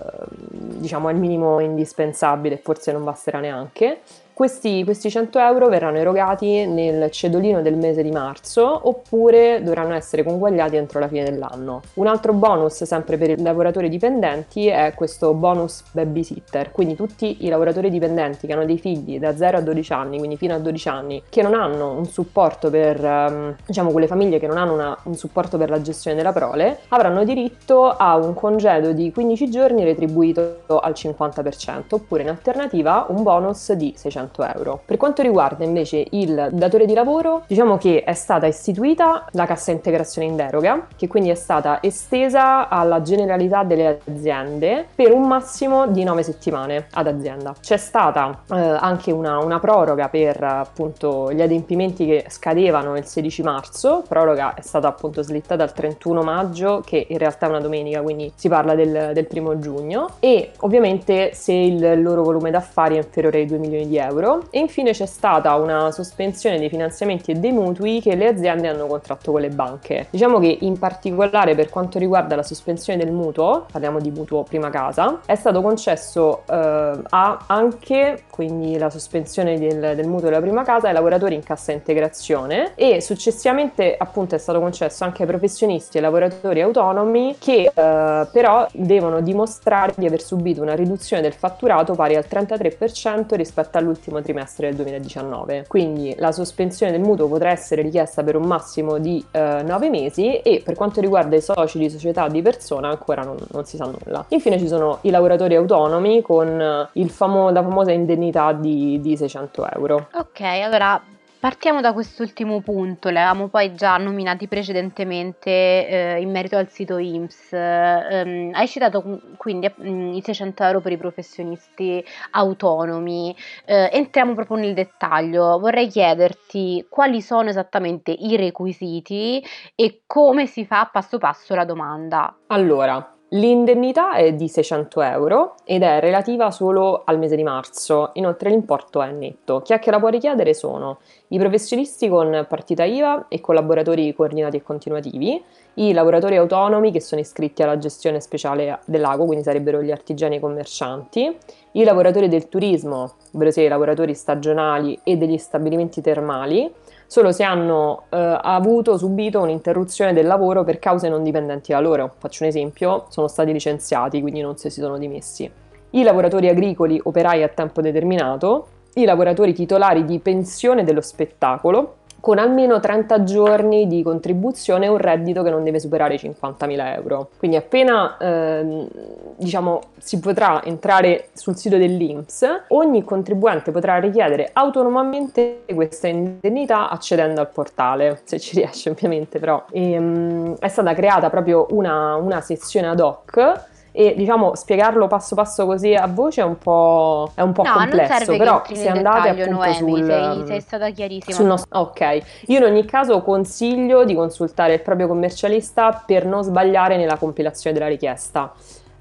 diciamo 0.50 1.10
il 1.10 1.16
minimo 1.16 1.60
indispensabile, 1.60 2.56
forse 2.56 2.92
non 2.92 3.04
basterà 3.04 3.40
neanche. 3.40 4.00
Questi, 4.34 4.82
questi, 4.82 5.10
100 5.10 5.38
euro 5.38 5.68
verranno 5.68 5.98
erogati 5.98 6.64
nel 6.66 7.10
cedolino 7.10 7.60
del 7.60 7.76
mese 7.76 8.02
di 8.02 8.10
marzo 8.10 8.88
oppure 8.88 9.62
dovranno 9.62 9.92
essere 9.92 10.22
conguagliati 10.22 10.74
entro 10.74 11.00
la 11.00 11.06
fine 11.06 11.24
dell'anno. 11.24 11.82
Un 11.94 12.06
altro 12.06 12.32
bonus 12.32 12.82
sempre 12.84 13.18
per 13.18 13.28
i 13.28 13.42
lavoratori 13.42 13.90
dipendenti 13.90 14.68
è 14.68 14.94
questo 14.94 15.34
bonus 15.34 15.84
babysitter, 15.92 16.72
quindi 16.72 16.96
tutti 16.96 17.44
i 17.44 17.50
lavoratori 17.50 17.90
dipendenti 17.90 18.46
che 18.46 18.54
hanno 18.54 18.64
dei 18.64 18.78
figli 18.78 19.18
da 19.18 19.36
0 19.36 19.58
a 19.58 19.60
12 19.60 19.92
anni, 19.92 20.16
quindi 20.16 20.38
fino 20.38 20.54
a 20.54 20.58
12 20.58 20.88
anni, 20.88 21.22
che 21.28 21.42
non 21.42 21.52
hanno 21.52 21.92
un 21.92 22.06
supporto 22.06 22.70
per, 22.70 23.04
ehm, 23.04 23.56
diciamo, 23.66 23.90
quelle 23.90 24.06
famiglie 24.06 24.38
che 24.38 24.46
non 24.46 24.56
hanno 24.56 24.72
una, 24.72 24.96
un 25.02 25.14
supporto 25.14 25.58
per 25.58 25.68
la 25.68 25.82
gestione 25.82 26.16
della 26.16 26.32
prole, 26.32 26.78
avranno 26.88 27.22
diritto 27.24 27.90
a 27.90 28.16
un 28.16 28.32
congedo 28.32 28.92
di 28.92 29.12
15 29.12 29.50
giorni 29.50 29.84
retribuito 29.84 30.62
al 30.80 30.92
50% 30.92 31.82
oppure 31.90 32.22
in 32.22 32.30
alternativa 32.30 33.04
un 33.10 33.22
bonus 33.22 33.72
di 33.74 33.92
600 33.94 34.20
600 34.22 34.44
euro. 34.54 34.80
Per 34.84 34.96
quanto 34.96 35.22
riguarda 35.22 35.64
invece 35.64 36.06
il 36.10 36.48
datore 36.52 36.86
di 36.86 36.94
lavoro, 36.94 37.42
diciamo 37.46 37.76
che 37.76 38.04
è 38.04 38.14
stata 38.14 38.46
istituita 38.46 39.26
la 39.32 39.46
cassa 39.46 39.70
integrazione 39.70 40.28
in 40.28 40.36
deroga, 40.36 40.86
che 40.96 41.08
quindi 41.08 41.30
è 41.30 41.34
stata 41.34 41.82
estesa 41.82 42.68
alla 42.68 43.02
generalità 43.02 43.64
delle 43.64 44.00
aziende 44.06 44.86
per 44.94 45.12
un 45.12 45.26
massimo 45.26 45.86
di 45.86 46.04
9 46.04 46.22
settimane 46.22 46.86
ad 46.92 47.06
azienda. 47.06 47.54
C'è 47.60 47.76
stata 47.76 48.42
eh, 48.50 48.56
anche 48.56 49.10
una, 49.12 49.38
una 49.38 49.58
proroga 49.58 50.08
per 50.08 50.42
appunto 50.42 51.32
gli 51.32 51.40
adempimenti 51.40 52.06
che 52.06 52.26
scadevano 52.28 52.96
il 52.96 53.04
16 53.04 53.42
marzo, 53.42 54.02
proroga 54.06 54.54
è 54.54 54.60
stata 54.60 54.88
appunto 54.88 55.22
slittata 55.22 55.62
al 55.62 55.72
31 55.72 56.22
maggio, 56.22 56.82
che 56.84 57.06
in 57.08 57.18
realtà 57.18 57.46
è 57.46 57.48
una 57.48 57.60
domenica, 57.60 58.02
quindi 58.02 58.32
si 58.34 58.48
parla 58.48 58.74
del, 58.74 59.10
del 59.12 59.26
primo 59.26 59.58
giugno, 59.58 60.10
e 60.20 60.50
ovviamente 60.60 61.34
se 61.34 61.52
il 61.52 62.02
loro 62.02 62.22
volume 62.22 62.50
d'affari 62.50 62.94
è 62.96 62.98
inferiore 62.98 63.38
ai 63.38 63.46
2 63.46 63.58
milioni 63.58 63.88
di 63.88 63.96
euro. 63.96 64.11
E 64.50 64.58
infine 64.58 64.92
c'è 64.92 65.06
stata 65.06 65.54
una 65.56 65.90
sospensione 65.90 66.58
dei 66.58 66.68
finanziamenti 66.68 67.30
e 67.30 67.34
dei 67.34 67.52
mutui 67.52 68.00
che 68.00 68.14
le 68.14 68.28
aziende 68.28 68.68
hanno 68.68 68.86
contratto 68.86 69.32
con 69.32 69.40
le 69.40 69.48
banche. 69.48 70.06
Diciamo 70.10 70.38
che 70.38 70.58
in 70.60 70.78
particolare 70.78 71.54
per 71.54 71.68
quanto 71.68 71.98
riguarda 71.98 72.36
la 72.36 72.42
sospensione 72.42 73.02
del 73.02 73.12
mutuo, 73.12 73.66
parliamo 73.70 74.00
di 74.00 74.10
mutuo 74.10 74.42
prima 74.42 74.70
casa, 74.70 75.20
è 75.26 75.34
stato 75.34 75.62
concesso 75.62 76.42
eh, 76.48 77.00
a 77.08 77.44
anche, 77.46 78.24
quindi 78.30 78.78
la 78.78 78.90
sospensione 78.90 79.58
del, 79.58 79.94
del 79.94 80.06
mutuo 80.06 80.28
della 80.28 80.40
prima 80.40 80.62
casa, 80.64 80.88
ai 80.88 80.94
lavoratori 80.94 81.34
in 81.34 81.42
cassa 81.42 81.72
integrazione 81.72 82.72
e 82.74 83.00
successivamente 83.00 83.94
appunto 83.96 84.34
è 84.34 84.38
stato 84.38 84.60
concesso 84.60 85.04
anche 85.04 85.22
ai 85.22 85.28
professionisti 85.28 85.98
e 85.98 86.00
lavoratori 86.00 86.60
autonomi 86.60 87.36
che 87.38 87.70
eh, 87.74 88.26
però 88.32 88.66
devono 88.72 89.20
dimostrare 89.20 89.92
di 89.96 90.06
aver 90.06 90.20
subito 90.20 90.62
una 90.62 90.74
riduzione 90.74 91.22
del 91.22 91.32
fatturato 91.32 91.94
pari 91.94 92.16
al 92.16 92.26
33% 92.28 93.34
rispetto 93.34 93.78
all'ultimo 93.78 94.01
trimestre 94.22 94.68
del 94.68 94.76
2019. 94.76 95.66
Quindi 95.68 96.14
la 96.18 96.32
sospensione 96.32 96.92
del 96.92 97.00
mutuo 97.00 97.28
potrà 97.28 97.50
essere 97.50 97.82
richiesta 97.82 98.22
per 98.22 98.36
un 98.36 98.46
massimo 98.46 98.98
di 98.98 99.24
eh, 99.30 99.62
9 99.64 99.90
mesi 99.90 100.38
e 100.38 100.62
per 100.64 100.74
quanto 100.74 101.00
riguarda 101.00 101.36
i 101.36 101.42
soci 101.42 101.78
di 101.78 101.90
società 101.90 102.28
di 102.28 102.42
persona 102.42 102.88
ancora 102.88 103.22
non, 103.22 103.36
non 103.50 103.64
si 103.64 103.76
sa 103.76 103.84
nulla. 103.84 104.24
Infine 104.28 104.58
ci 104.58 104.66
sono 104.66 104.98
i 105.02 105.10
lavoratori 105.10 105.54
autonomi 105.54 106.22
con 106.22 106.88
famo- 107.08 107.50
la 107.50 107.62
famosa 107.62 107.92
indennità 107.92 108.52
di, 108.52 109.00
di 109.00 109.16
600 109.16 109.68
euro. 109.70 110.08
Ok, 110.14 110.40
allora 110.40 111.00
Partiamo 111.42 111.80
da 111.80 111.92
quest'ultimo 111.92 112.60
punto, 112.60 113.08
li 113.08 113.16
avevamo 113.16 113.48
poi 113.48 113.74
già 113.74 113.96
nominati 113.96 114.46
precedentemente 114.46 115.50
eh, 115.50 116.20
in 116.20 116.30
merito 116.30 116.56
al 116.56 116.68
sito 116.68 116.98
IMSS. 116.98 117.52
Eh, 117.54 118.50
hai 118.52 118.68
citato 118.68 119.20
quindi 119.38 119.68
mm, 119.82 120.12
i 120.12 120.22
600 120.22 120.62
euro 120.62 120.80
per 120.80 120.92
i 120.92 120.96
professionisti 120.96 122.00
autonomi. 122.30 123.34
Eh, 123.64 123.90
entriamo 123.92 124.34
proprio 124.34 124.58
nel 124.58 124.72
dettaglio. 124.72 125.58
Vorrei 125.58 125.88
chiederti 125.88 126.86
quali 126.88 127.20
sono 127.20 127.48
esattamente 127.48 128.12
i 128.12 128.36
requisiti 128.36 129.44
e 129.74 130.02
come 130.06 130.46
si 130.46 130.64
fa 130.64 130.88
passo 130.92 131.18
passo 131.18 131.56
la 131.56 131.64
domanda. 131.64 132.36
Allora, 132.46 133.11
L'indennità 133.34 134.12
è 134.12 134.34
di 134.34 134.46
600 134.46 135.00
euro 135.00 135.54
ed 135.64 135.82
è 135.82 136.00
relativa 136.00 136.50
solo 136.50 137.00
al 137.06 137.18
mese 137.18 137.34
di 137.34 137.42
marzo, 137.42 138.10
inoltre 138.14 138.50
l'importo 138.50 139.00
è 139.00 139.10
netto. 139.10 139.62
Chi 139.62 139.72
è 139.72 139.78
che 139.78 139.90
la 139.90 139.98
può 139.98 140.08
richiedere 140.08 140.52
sono 140.52 140.98
i 141.28 141.38
professionisti 141.38 142.10
con 142.10 142.44
partita 142.46 142.84
IVA 142.84 143.28
e 143.28 143.40
collaboratori 143.40 144.12
coordinati 144.14 144.58
e 144.58 144.62
continuativi, 144.62 145.42
i 145.74 145.94
lavoratori 145.94 146.36
autonomi 146.36 146.92
che 146.92 147.00
sono 147.00 147.22
iscritti 147.22 147.62
alla 147.62 147.78
gestione 147.78 148.20
speciale 148.20 148.80
dell'ago, 148.84 149.24
quindi 149.24 149.44
sarebbero 149.44 149.80
gli 149.80 149.90
artigiani 149.90 150.34
e 150.34 150.36
i 150.36 150.40
commercianti, 150.40 151.34
i 151.72 151.84
lavoratori 151.84 152.28
del 152.28 152.50
turismo, 152.50 153.14
ovvero 153.32 153.58
i 153.58 153.68
lavoratori 153.68 154.12
stagionali 154.12 154.98
e 155.02 155.16
degli 155.16 155.38
stabilimenti 155.38 156.02
termali, 156.02 156.70
solo 157.12 157.30
se 157.30 157.42
hanno 157.42 158.04
eh, 158.08 158.38
avuto, 158.42 158.96
subito 158.96 159.42
un'interruzione 159.42 160.14
del 160.14 160.26
lavoro 160.26 160.64
per 160.64 160.78
cause 160.78 161.10
non 161.10 161.22
dipendenti 161.22 161.70
da 161.70 161.78
loro. 161.78 162.14
Faccio 162.16 162.42
un 162.42 162.48
esempio, 162.48 163.04
sono 163.10 163.28
stati 163.28 163.52
licenziati, 163.52 164.22
quindi 164.22 164.40
non 164.40 164.56
si 164.56 164.70
sono 164.70 164.96
dimessi. 164.96 165.50
I 165.90 166.02
lavoratori 166.04 166.48
agricoli 166.48 166.98
operai 167.04 167.42
a 167.42 167.48
tempo 167.48 167.82
determinato, 167.82 168.66
i 168.94 169.04
lavoratori 169.04 169.52
titolari 169.52 170.06
di 170.06 170.20
pensione 170.20 170.84
dello 170.84 171.02
spettacolo, 171.02 171.96
con 172.22 172.38
almeno 172.38 172.78
30 172.78 173.24
giorni 173.24 173.88
di 173.88 174.00
contribuzione 174.04 174.86
e 174.86 174.88
un 174.88 174.96
reddito 174.96 175.42
che 175.42 175.50
non 175.50 175.64
deve 175.64 175.80
superare 175.80 176.14
i 176.14 176.18
50.000 176.22 176.94
euro. 176.94 177.30
Quindi 177.36 177.56
appena 177.56 178.16
ehm, 178.16 178.86
diciamo, 179.34 179.80
si 179.98 180.20
potrà 180.20 180.62
entrare 180.62 181.30
sul 181.32 181.56
sito 181.56 181.78
dell'INPS, 181.78 182.66
ogni 182.68 183.02
contribuente 183.02 183.72
potrà 183.72 183.98
richiedere 183.98 184.50
autonomamente 184.52 185.64
questa 185.74 186.06
indennità 186.06 186.90
accedendo 186.90 187.40
al 187.40 187.48
portale, 187.48 188.20
se 188.22 188.38
ci 188.38 188.54
riesce 188.54 188.90
ovviamente 188.90 189.40
però. 189.40 189.64
E, 189.72 189.98
um, 189.98 190.56
è 190.60 190.68
stata 190.68 190.94
creata 190.94 191.28
proprio 191.28 191.66
una, 191.70 192.14
una 192.14 192.40
sezione 192.40 192.86
ad 192.86 193.00
hoc 193.00 193.70
e 193.92 194.14
diciamo 194.16 194.54
spiegarlo 194.54 195.06
passo 195.06 195.34
passo 195.34 195.66
così 195.66 195.94
a 195.94 196.06
voce 196.06 196.40
è 196.40 196.44
un 196.44 196.56
po', 196.56 197.30
è 197.34 197.42
un 197.42 197.52
po 197.52 197.62
no, 197.62 197.72
complesso, 197.74 198.36
però 198.36 198.62
se 198.72 198.88
andate 198.88 199.28
appunto 199.28 199.50
Noemi, 199.50 199.74
sul, 199.74 200.04
sei, 200.04 200.46
sei 200.46 200.60
stata 200.60 200.90
chiarissima. 200.90 201.36
Sul 201.36 201.44
nostro, 201.44 201.78
ok, 201.78 202.18
io 202.46 202.58
in 202.58 202.64
ogni 202.64 202.86
caso 202.86 203.20
consiglio 203.20 204.04
di 204.04 204.14
consultare 204.14 204.74
il 204.74 204.80
proprio 204.80 205.06
commercialista 205.06 206.02
per 206.06 206.24
non 206.24 206.42
sbagliare 206.42 206.96
nella 206.96 207.18
compilazione 207.18 207.76
della 207.76 207.90
richiesta. 207.90 208.52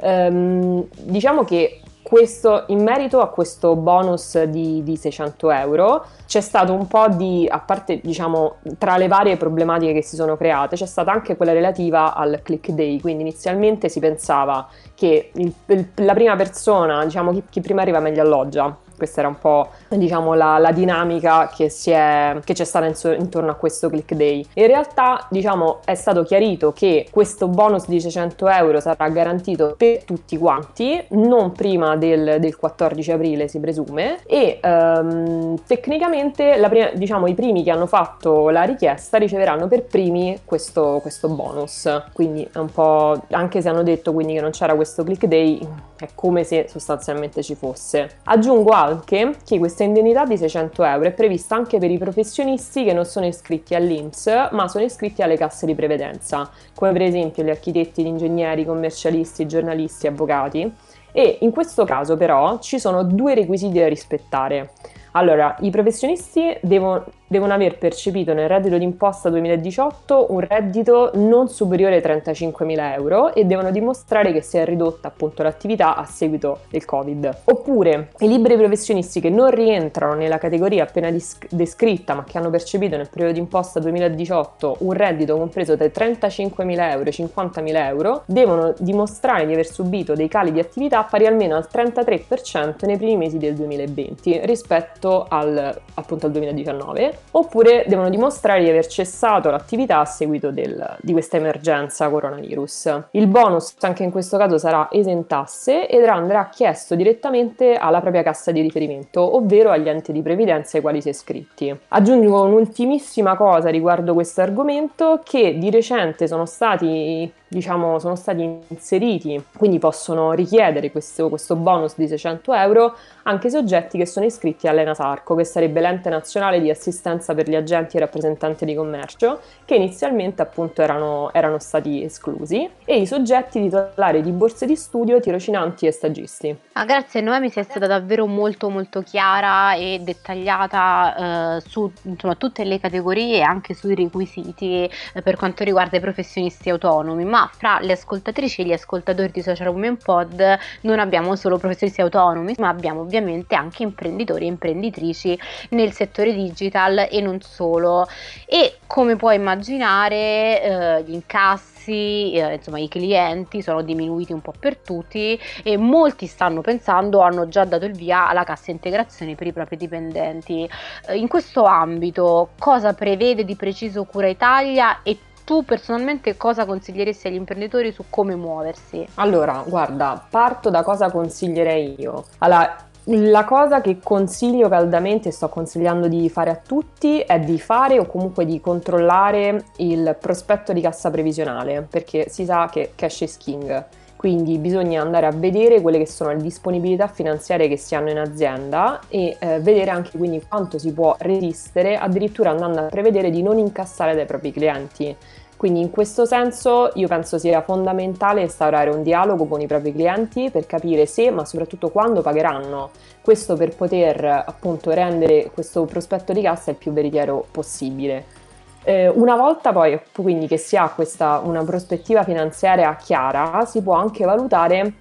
Um, 0.04 0.86
diciamo 1.04 1.44
che 1.44 1.80
questo, 2.02 2.66
in 2.68 2.84
merito 2.84 3.22
a 3.22 3.30
questo 3.30 3.76
bonus 3.76 4.42
di, 4.44 4.84
di, 4.84 4.98
600 4.98 5.52
euro 5.52 6.06
c'è 6.26 6.42
stato 6.42 6.74
un 6.74 6.88
po' 6.88 7.08
di, 7.10 7.48
a 7.50 7.60
parte 7.60 8.00
diciamo 8.04 8.58
tra 8.78 8.98
le 8.98 9.08
varie 9.08 9.38
problematiche 9.38 9.94
che 9.94 10.04
si 10.04 10.16
sono 10.16 10.36
create, 10.38 10.76
c'è 10.76 10.86
stata 10.86 11.12
anche 11.12 11.38
quella 11.38 11.54
relativa 11.54 12.14
al 12.14 12.42
click 12.44 12.72
day, 12.72 13.00
quindi 13.00 13.24
inizialmente 13.24 13.90
si 13.90 14.00
pensava 14.00 14.68
che 14.96 15.32
il, 15.34 15.54
il, 15.68 15.88
la 15.96 16.14
prima 16.14 16.36
persona, 16.36 17.04
diciamo 17.04 17.32
chi, 17.32 17.44
chi 17.50 17.62
prima 17.62 17.82
arriva 17.82 18.00
meglio 18.00 18.22
alloggia, 18.22 18.76
questa 19.02 19.22
era 19.22 19.30
un 19.30 19.40
po' 19.40 19.70
diciamo 19.88 20.36
la, 20.36 20.60
la 20.60 20.72
dinamica 20.72 21.50
che, 21.52 21.74
è, 21.86 22.38
che, 22.44 22.54
c'è 22.54 22.64
stata 22.64 22.86
in, 22.86 22.94
intorno 23.18 23.50
a 23.50 23.56
questo 23.56 23.90
click 23.90 24.14
day. 24.14 24.46
In 24.54 24.68
realtà 24.68 25.26
diciamo 25.32 25.80
è 25.84 25.96
stato 25.96 26.22
chiarito 26.22 26.72
che 26.72 27.08
questo 27.10 27.48
bonus 27.48 27.88
di 27.88 28.00
600 28.00 28.48
euro 28.48 28.80
sarà 28.80 29.10
garantito 29.10 29.74
per 29.76 30.04
tutti 30.04 30.38
quanti, 30.38 31.04
non 31.10 31.52
prima 31.52 31.96
del, 31.96 32.38
del 32.40 32.56
14 32.56 33.12
aprile 33.12 33.48
si 33.48 33.60
presume 33.60 34.20
e 34.28 34.60
um, 34.62 35.60
tecnicamente 35.66 36.64
prima, 36.70 36.92
diciamo 36.94 37.26
i 37.26 37.34
primi 37.34 37.64
che 37.64 37.72
hanno 37.72 37.88
fatto 37.88 38.50
la 38.50 38.62
richiesta 38.62 39.18
riceveranno 39.18 39.68
per 39.68 39.82
primi 39.86 40.42
questo, 40.46 41.00
questo 41.02 41.28
bonus. 41.28 41.90
Quindi 42.14 42.48
è 42.54 42.60
un 42.60 42.70
po' 42.70 43.20
anche 43.32 43.62
se 43.64 43.70
hanno 43.70 43.82
detto 43.82 44.14
quindi 44.14 44.34
che 44.34 44.42
non 44.42 44.52
c'era 44.52 44.76
questo 44.76 45.04
click 45.04 45.26
day 45.26 45.68
è 46.06 46.10
come 46.16 46.44
se 46.44 46.68
sostanzialmente 46.70 47.44
ci 47.44 47.56
fosse. 47.56 48.18
Aggiungo 48.26 48.72
anche 48.92 49.36
che 49.46 49.58
questa 49.58 49.84
indennità 49.84 50.26
di 50.26 50.38
600 50.38 50.84
euro 50.84 51.06
è 51.06 51.12
prevista 51.12 51.56
anche 51.56 51.78
per 51.80 51.90
i 51.90 51.98
professionisti 51.98 52.84
che 52.84 52.94
non 52.94 53.06
sono 53.06 53.26
iscritti 53.26 53.74
all'INPS 53.74 54.50
ma 54.52 54.68
sono 54.68 54.84
iscritti 54.84 55.22
alle 55.22 55.38
casse 55.38 55.66
di 55.66 55.76
previdenza, 55.76 56.50
come 56.76 56.92
per 56.92 57.04
esempio 57.04 57.44
gli 57.44 57.50
architetti, 57.50 58.04
gli 58.04 58.08
ingegneri, 58.08 58.62
i 58.62 58.66
commercialisti, 58.66 59.44
i 59.44 59.48
giornalisti, 59.48 60.08
avvocati. 60.08 60.72
E 61.14 61.38
in 61.42 61.52
questo 61.52 61.86
caso 61.86 62.18
però 62.18 62.60
ci 62.60 62.80
sono 62.80 63.04
due 63.04 63.34
requisiti 63.34 63.80
da 63.80 63.88
rispettare. 63.88 64.72
Allora, 65.14 65.56
i 65.60 65.70
professionisti 65.70 66.58
devono, 66.62 67.04
devono 67.32 67.54
aver 67.54 67.78
percepito 67.78 68.34
nel 68.34 68.50
reddito 68.50 68.78
d'imposta 68.78 69.30
2018 69.30 70.28
un 70.30 70.42
reddito 70.42 71.12
non 71.16 71.48
superiore 71.48 71.96
ai 71.96 72.02
35.000 72.02 72.94
euro 72.94 73.34
e 73.34 73.46
devono 73.46 73.72
dimostrare 73.72 74.34
che 74.34 74.42
si 74.42 74.58
è 74.58 74.66
ridotta 74.66 75.08
appunto 75.08 75.42
l'attività 75.42 75.96
a 75.96 76.04
seguito 76.06 76.60
del 76.70 76.84
Covid. 76.84 77.38
Oppure 77.46 78.10
i 78.20 78.28
liberi 78.28 78.58
professionisti 78.58 79.22
che 79.22 79.30
non 79.30 79.50
rientrano 79.50 80.14
nella 80.14 80.38
categoria 80.38 80.84
appena 80.84 81.10
dis- 81.10 81.38
descritta 81.50 82.14
ma 82.14 82.24
che 82.24 82.38
hanno 82.38 82.50
percepito 82.50 82.98
nel 82.98 83.10
periodo 83.10 83.34
d'imposta 83.34 83.80
2018 83.80 84.78
un 84.80 84.92
reddito 84.92 85.38
compreso 85.38 85.78
tra 85.78 85.86
i 85.86 85.92
35.000 85.94 86.92
euro 86.92 87.06
e 87.06 87.10
i 87.10 87.14
50.000 87.14 87.86
euro 87.88 88.24
devono 88.26 88.74
dimostrare 88.78 89.46
di 89.46 89.54
aver 89.54 89.68
subito 89.68 90.16
dei 90.16 90.28
cali 90.28 90.52
di 90.52 90.60
attività 90.60 91.04
pari 91.04 91.26
almeno 91.26 91.56
al 91.56 91.68
33% 91.72 92.86
nei 92.86 92.98
primi 92.98 93.16
mesi 93.16 93.38
del 93.38 93.56
2020 93.56 94.42
rispetto 94.44 94.80
rispetto 94.82 95.26
al, 95.28 95.82
appunto 95.96 96.26
al 96.28 96.32
2019, 96.32 97.20
oppure 97.32 97.86
devono 97.88 98.10
dimostrare 98.10 98.64
di 98.64 98.70
aver 98.70 98.88
cessato 98.88 99.50
l'attività 99.50 100.00
a 100.00 100.06
seguito 100.06 100.52
del, 100.52 100.98
di 101.02 101.12
questa 101.12 101.38
emergenza 101.38 102.10
coronavirus. 102.10 103.04
Il 103.12 103.28
bonus 103.28 103.76
anche 103.82 104.04
in 104.04 104.12
questo 104.12 104.38
caso 104.38 104.58
sarà 104.58 104.90
esentasse 104.92 105.88
ed 105.88 106.04
andrà 106.06 106.50
chiesto 106.50 106.96
direttamente 106.96 107.76
alla 107.76 108.02
propria 108.02 108.24
cassa 108.24 108.52
di 108.52 108.62
riferimento, 108.62 109.36
ovvero 109.36 109.72
agli 109.72 109.88
enti 109.88 110.12
di 110.12 110.22
previdenza 110.22 110.78
ai 110.78 110.84
quali 110.84 111.02
si 111.02 111.08
è 111.08 111.12
iscritti. 111.12 111.76
Aggiungo 111.90 112.44
un'ultimissima 112.44 113.36
cosa 113.36 113.70
riguardo 113.70 114.14
questo 114.14 114.42
argomento 114.42 115.22
che 115.24 115.58
di 115.58 115.70
recente 115.70 116.28
sono 116.28 116.46
stati 116.46 117.32
diciamo, 117.52 118.00
sono 118.00 118.16
stati 118.16 118.42
inseriti, 118.70 119.44
quindi 119.58 119.78
possono 119.78 120.32
richiedere 120.32 120.90
questo, 120.90 121.28
questo 121.28 121.58
bonus 121.58 121.98
di 121.98 122.08
600 122.08 122.54
euro 122.54 122.96
anche 123.24 123.50
soggetti 123.50 123.98
che 123.98 124.06
sono 124.06 124.26
iscritti 124.26 124.70
all'ENASARCO, 124.70 125.36
che 125.36 125.44
sarebbe 125.44 125.82
l'ente 125.82 126.10
nazionale 126.10 126.62
di 126.62 126.70
assistenza 126.70 127.36
per 127.36 127.50
gli 127.50 127.56
agenti 127.56 127.98
e 127.98 128.00
rappresentanti 128.00 128.64
di 128.64 128.74
commercio, 128.74 129.42
che 129.66 129.76
inizialmente 129.76 130.42
appunto 130.42 130.82
erano, 130.82 131.30
erano 131.34 131.60
stati 131.60 132.04
esclusi, 132.04 132.68
e 132.86 133.02
i 133.02 133.06
soggetti 133.06 133.62
titolari 133.62 134.22
di 134.22 134.32
borse 134.32 134.66
di 134.66 134.78
studio, 134.78 135.20
tirocinanti 135.20 135.86
e 135.86 135.92
stagisti. 135.92 136.58
Ah, 136.74 136.86
grazie 136.86 137.20
Noemi, 137.20 137.50
sei 137.50 137.64
stata 137.64 137.86
davvero 137.86 138.26
molto 138.28 138.70
molto 138.70 139.02
chiara 139.02 139.76
e 139.76 140.00
dettagliata 140.02 141.58
eh, 141.58 141.62
su 141.68 141.92
insomma, 142.04 142.36
tutte 142.36 142.64
le 142.64 142.80
categorie 142.80 143.38
e 143.38 143.42
anche 143.42 143.74
sui 143.74 143.94
requisiti 143.94 144.90
eh, 145.14 145.22
per 145.22 145.36
quanto 145.36 145.66
riguarda 145.66 145.98
i 145.98 146.00
professionisti 146.00 146.70
autonomi, 146.70 147.26
ma 147.26 147.41
fra 147.52 147.80
le 147.80 147.94
ascoltatrici 147.94 148.62
e 148.62 148.66
gli 148.66 148.74
ascoltatori 148.74 149.32
di 149.32 149.42
Social 149.42 149.68
Women 149.68 149.98
Pod 149.98 150.60
non 150.82 151.00
abbiamo 151.00 151.36
solo 151.36 151.58
professionisti 151.58 152.02
autonomi, 152.02 152.56
ma 152.58 152.70
abbiamo 152.70 153.02
ovviamente 153.02 153.56
anche 153.56 153.84
imprenditori 153.84 154.46
e 154.46 154.48
imprenditrici 154.48 155.40
nel 155.70 155.92
settore 155.92 156.34
digital 156.34 157.08
e 157.10 157.22
non 157.22 157.42
solo. 157.42 158.08
E 158.46 158.78
come 158.88 159.16
puoi 159.16 159.36
immaginare, 159.36 160.62
eh, 160.62 161.04
gli 161.04 161.14
incassi, 161.14 162.34
eh, 162.34 162.56
insomma 162.56 162.80
i 162.80 162.88
clienti 162.88 163.62
sono 163.62 163.82
diminuiti 163.82 164.34
un 164.34 164.42
po' 164.42 164.54
per 164.58 164.78
tutti 164.78 165.40
e 165.64 165.78
molti 165.78 166.28
stanno 166.28 166.62
pensando, 166.62 167.22
hanno 167.22 167.48
già 167.48 167.64
dato 167.64 167.86
il 167.86 167.94
via 167.94 168.28
alla 168.28 168.44
cassa 168.44 168.72
integrazione 168.72 169.36
per 169.36 169.48
i 169.48 169.54
propri 169.54 169.78
dipendenti. 169.78 170.70
Eh, 171.08 171.18
in 171.18 171.28
questo 171.28 171.64
ambito 171.64 172.50
cosa 172.60 172.94
prevede 172.94 173.46
di 173.46 173.56
preciso 173.56 174.04
Cura 174.04 174.28
Italia 174.28 175.02
e 175.04 175.18
tu 175.44 175.64
personalmente 175.64 176.38
cosa 176.38 176.66
consiglieresti 176.66 177.28
agli 177.28 177.36
imprenditori 177.36 177.92
su 177.92 178.06
come 178.10 178.36
muoversi? 178.36 179.06
Allora, 179.16 179.64
guarda, 179.66 180.26
parto 180.30 180.70
da 180.70 180.84
cosa 180.84 181.12
consiglierei 181.12 181.96
io. 182.00 182.26
Allora, 182.40 182.90
la 183.06 183.46
cosa 183.46 183.82
che 183.82 183.98
consiglio 184.02 184.70
caldamente 184.70 185.30
e 185.30 185.32
sto 185.32 185.50
consigliando 185.50 186.08
di 186.08 186.30
fare 186.30 186.52
a 186.52 186.56
tutti 186.56 187.20
è 187.20 187.40
di 187.40 187.60
fare 187.60 187.98
o 187.98 188.06
comunque 188.06 188.46
di 188.46 188.62
controllare 188.62 189.64
il 189.78 190.16
prospetto 190.20 190.72
di 190.72 190.82
cassa 190.82 191.10
previsionale, 191.10 191.88
perché 191.90 192.30
si 192.30 192.46
sa 192.46 192.70
che 192.70 192.92
cash 192.96 193.22
is 193.22 193.38
king. 193.38 193.86
Quindi 194.22 194.60
bisogna 194.60 195.02
andare 195.02 195.26
a 195.26 195.32
vedere 195.32 195.82
quelle 195.82 195.98
che 195.98 196.06
sono 196.06 196.30
le 196.30 196.44
disponibilità 196.44 197.08
finanziarie 197.08 197.68
che 197.68 197.76
si 197.76 197.96
hanno 197.96 198.12
in 198.12 198.20
azienda 198.20 199.00
e 199.08 199.36
eh, 199.40 199.60
vedere 199.62 199.90
anche 199.90 200.16
quindi 200.16 200.46
quanto 200.48 200.78
si 200.78 200.94
può 200.94 201.16
resistere, 201.18 201.98
addirittura 201.98 202.52
andando 202.52 202.82
a 202.82 202.84
prevedere 202.84 203.32
di 203.32 203.42
non 203.42 203.58
incassare 203.58 204.14
dai 204.14 204.28
propri 204.28 204.52
clienti. 204.52 205.16
Quindi 205.58 205.80
in 205.80 205.90
questo 205.90 206.26
senso 206.26 206.92
io 206.94 207.08
penso 207.08 207.40
sia 207.40 207.64
fondamentale 207.64 208.42
instaurare 208.42 208.92
un 208.92 209.02
dialogo 209.02 209.48
con 209.48 209.60
i 209.60 209.66
propri 209.66 209.92
clienti 209.92 210.52
per 210.52 210.68
capire 210.68 211.08
se, 211.08 211.32
ma 211.32 211.44
soprattutto 211.44 211.90
quando 211.90 212.22
pagheranno. 212.22 212.92
Questo 213.22 213.56
per 213.56 213.76
poter 213.76 214.24
appunto 214.24 214.92
rendere 214.92 215.50
questo 215.52 215.86
prospetto 215.86 216.32
di 216.32 216.44
cassa 216.44 216.70
il 216.70 216.78
più 216.78 216.94
veritiero 216.94 217.44
possibile. 217.50 218.41
Eh, 218.84 219.08
una 219.08 219.36
volta 219.36 219.72
poi 219.72 220.00
quindi 220.16 220.48
che 220.48 220.58
si 220.58 220.76
ha 220.76 220.90
questa 220.90 221.42
una 221.44 221.64
prospettiva 221.64 222.24
finanziaria 222.24 222.96
chiara, 222.96 223.66
si 223.66 223.82
può 223.82 223.94
anche 223.94 224.26
valutare 224.26 224.94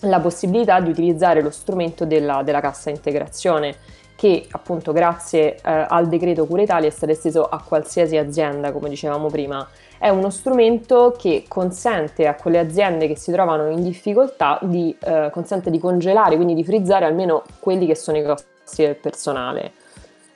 la 0.00 0.20
possibilità 0.20 0.80
di 0.80 0.90
utilizzare 0.90 1.42
lo 1.42 1.50
strumento 1.50 2.06
della, 2.06 2.42
della 2.42 2.60
cassa 2.60 2.88
integrazione 2.90 3.74
che 4.16 4.46
appunto 4.50 4.92
grazie 4.92 5.56
eh, 5.56 5.60
al 5.62 6.08
decreto 6.08 6.46
Cura 6.46 6.62
Italia 6.62 6.88
è 6.88 6.92
stato 6.92 7.12
esteso 7.12 7.46
a 7.46 7.62
qualsiasi 7.62 8.16
azienda, 8.16 8.72
come 8.72 8.88
dicevamo 8.88 9.28
prima 9.28 9.66
è 10.00 10.08
uno 10.08 10.30
strumento 10.30 11.14
che 11.16 11.44
consente 11.46 12.26
a 12.26 12.34
quelle 12.34 12.58
aziende 12.58 13.06
che 13.06 13.18
si 13.18 13.30
trovano 13.30 13.68
in 13.68 13.82
difficoltà 13.82 14.58
di, 14.62 14.96
eh, 14.98 15.30
di 15.64 15.78
congelare, 15.78 16.36
quindi 16.36 16.54
di 16.54 16.64
frizzare 16.64 17.04
almeno 17.04 17.42
quelli 17.58 17.84
che 17.84 17.94
sono 17.94 18.16
i 18.16 18.24
costi 18.24 18.82
del 18.82 18.96
personale. 18.96 19.72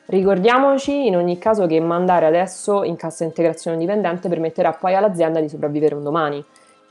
Ricordiamoci 0.07 1.07
in 1.07 1.17
ogni 1.17 1.39
caso 1.39 1.67
che 1.67 1.81
mandare 1.81 2.27
adesso 2.27 2.85
in 2.85 2.97
cassa 2.97 3.25
integrazione 3.25 3.77
dipendente 3.79 4.29
permetterà 4.29 4.73
poi 4.73 4.95
all'azienda 4.95 5.41
di 5.41 5.49
sopravvivere 5.49 5.95
un 5.95 6.03
domani 6.03 6.45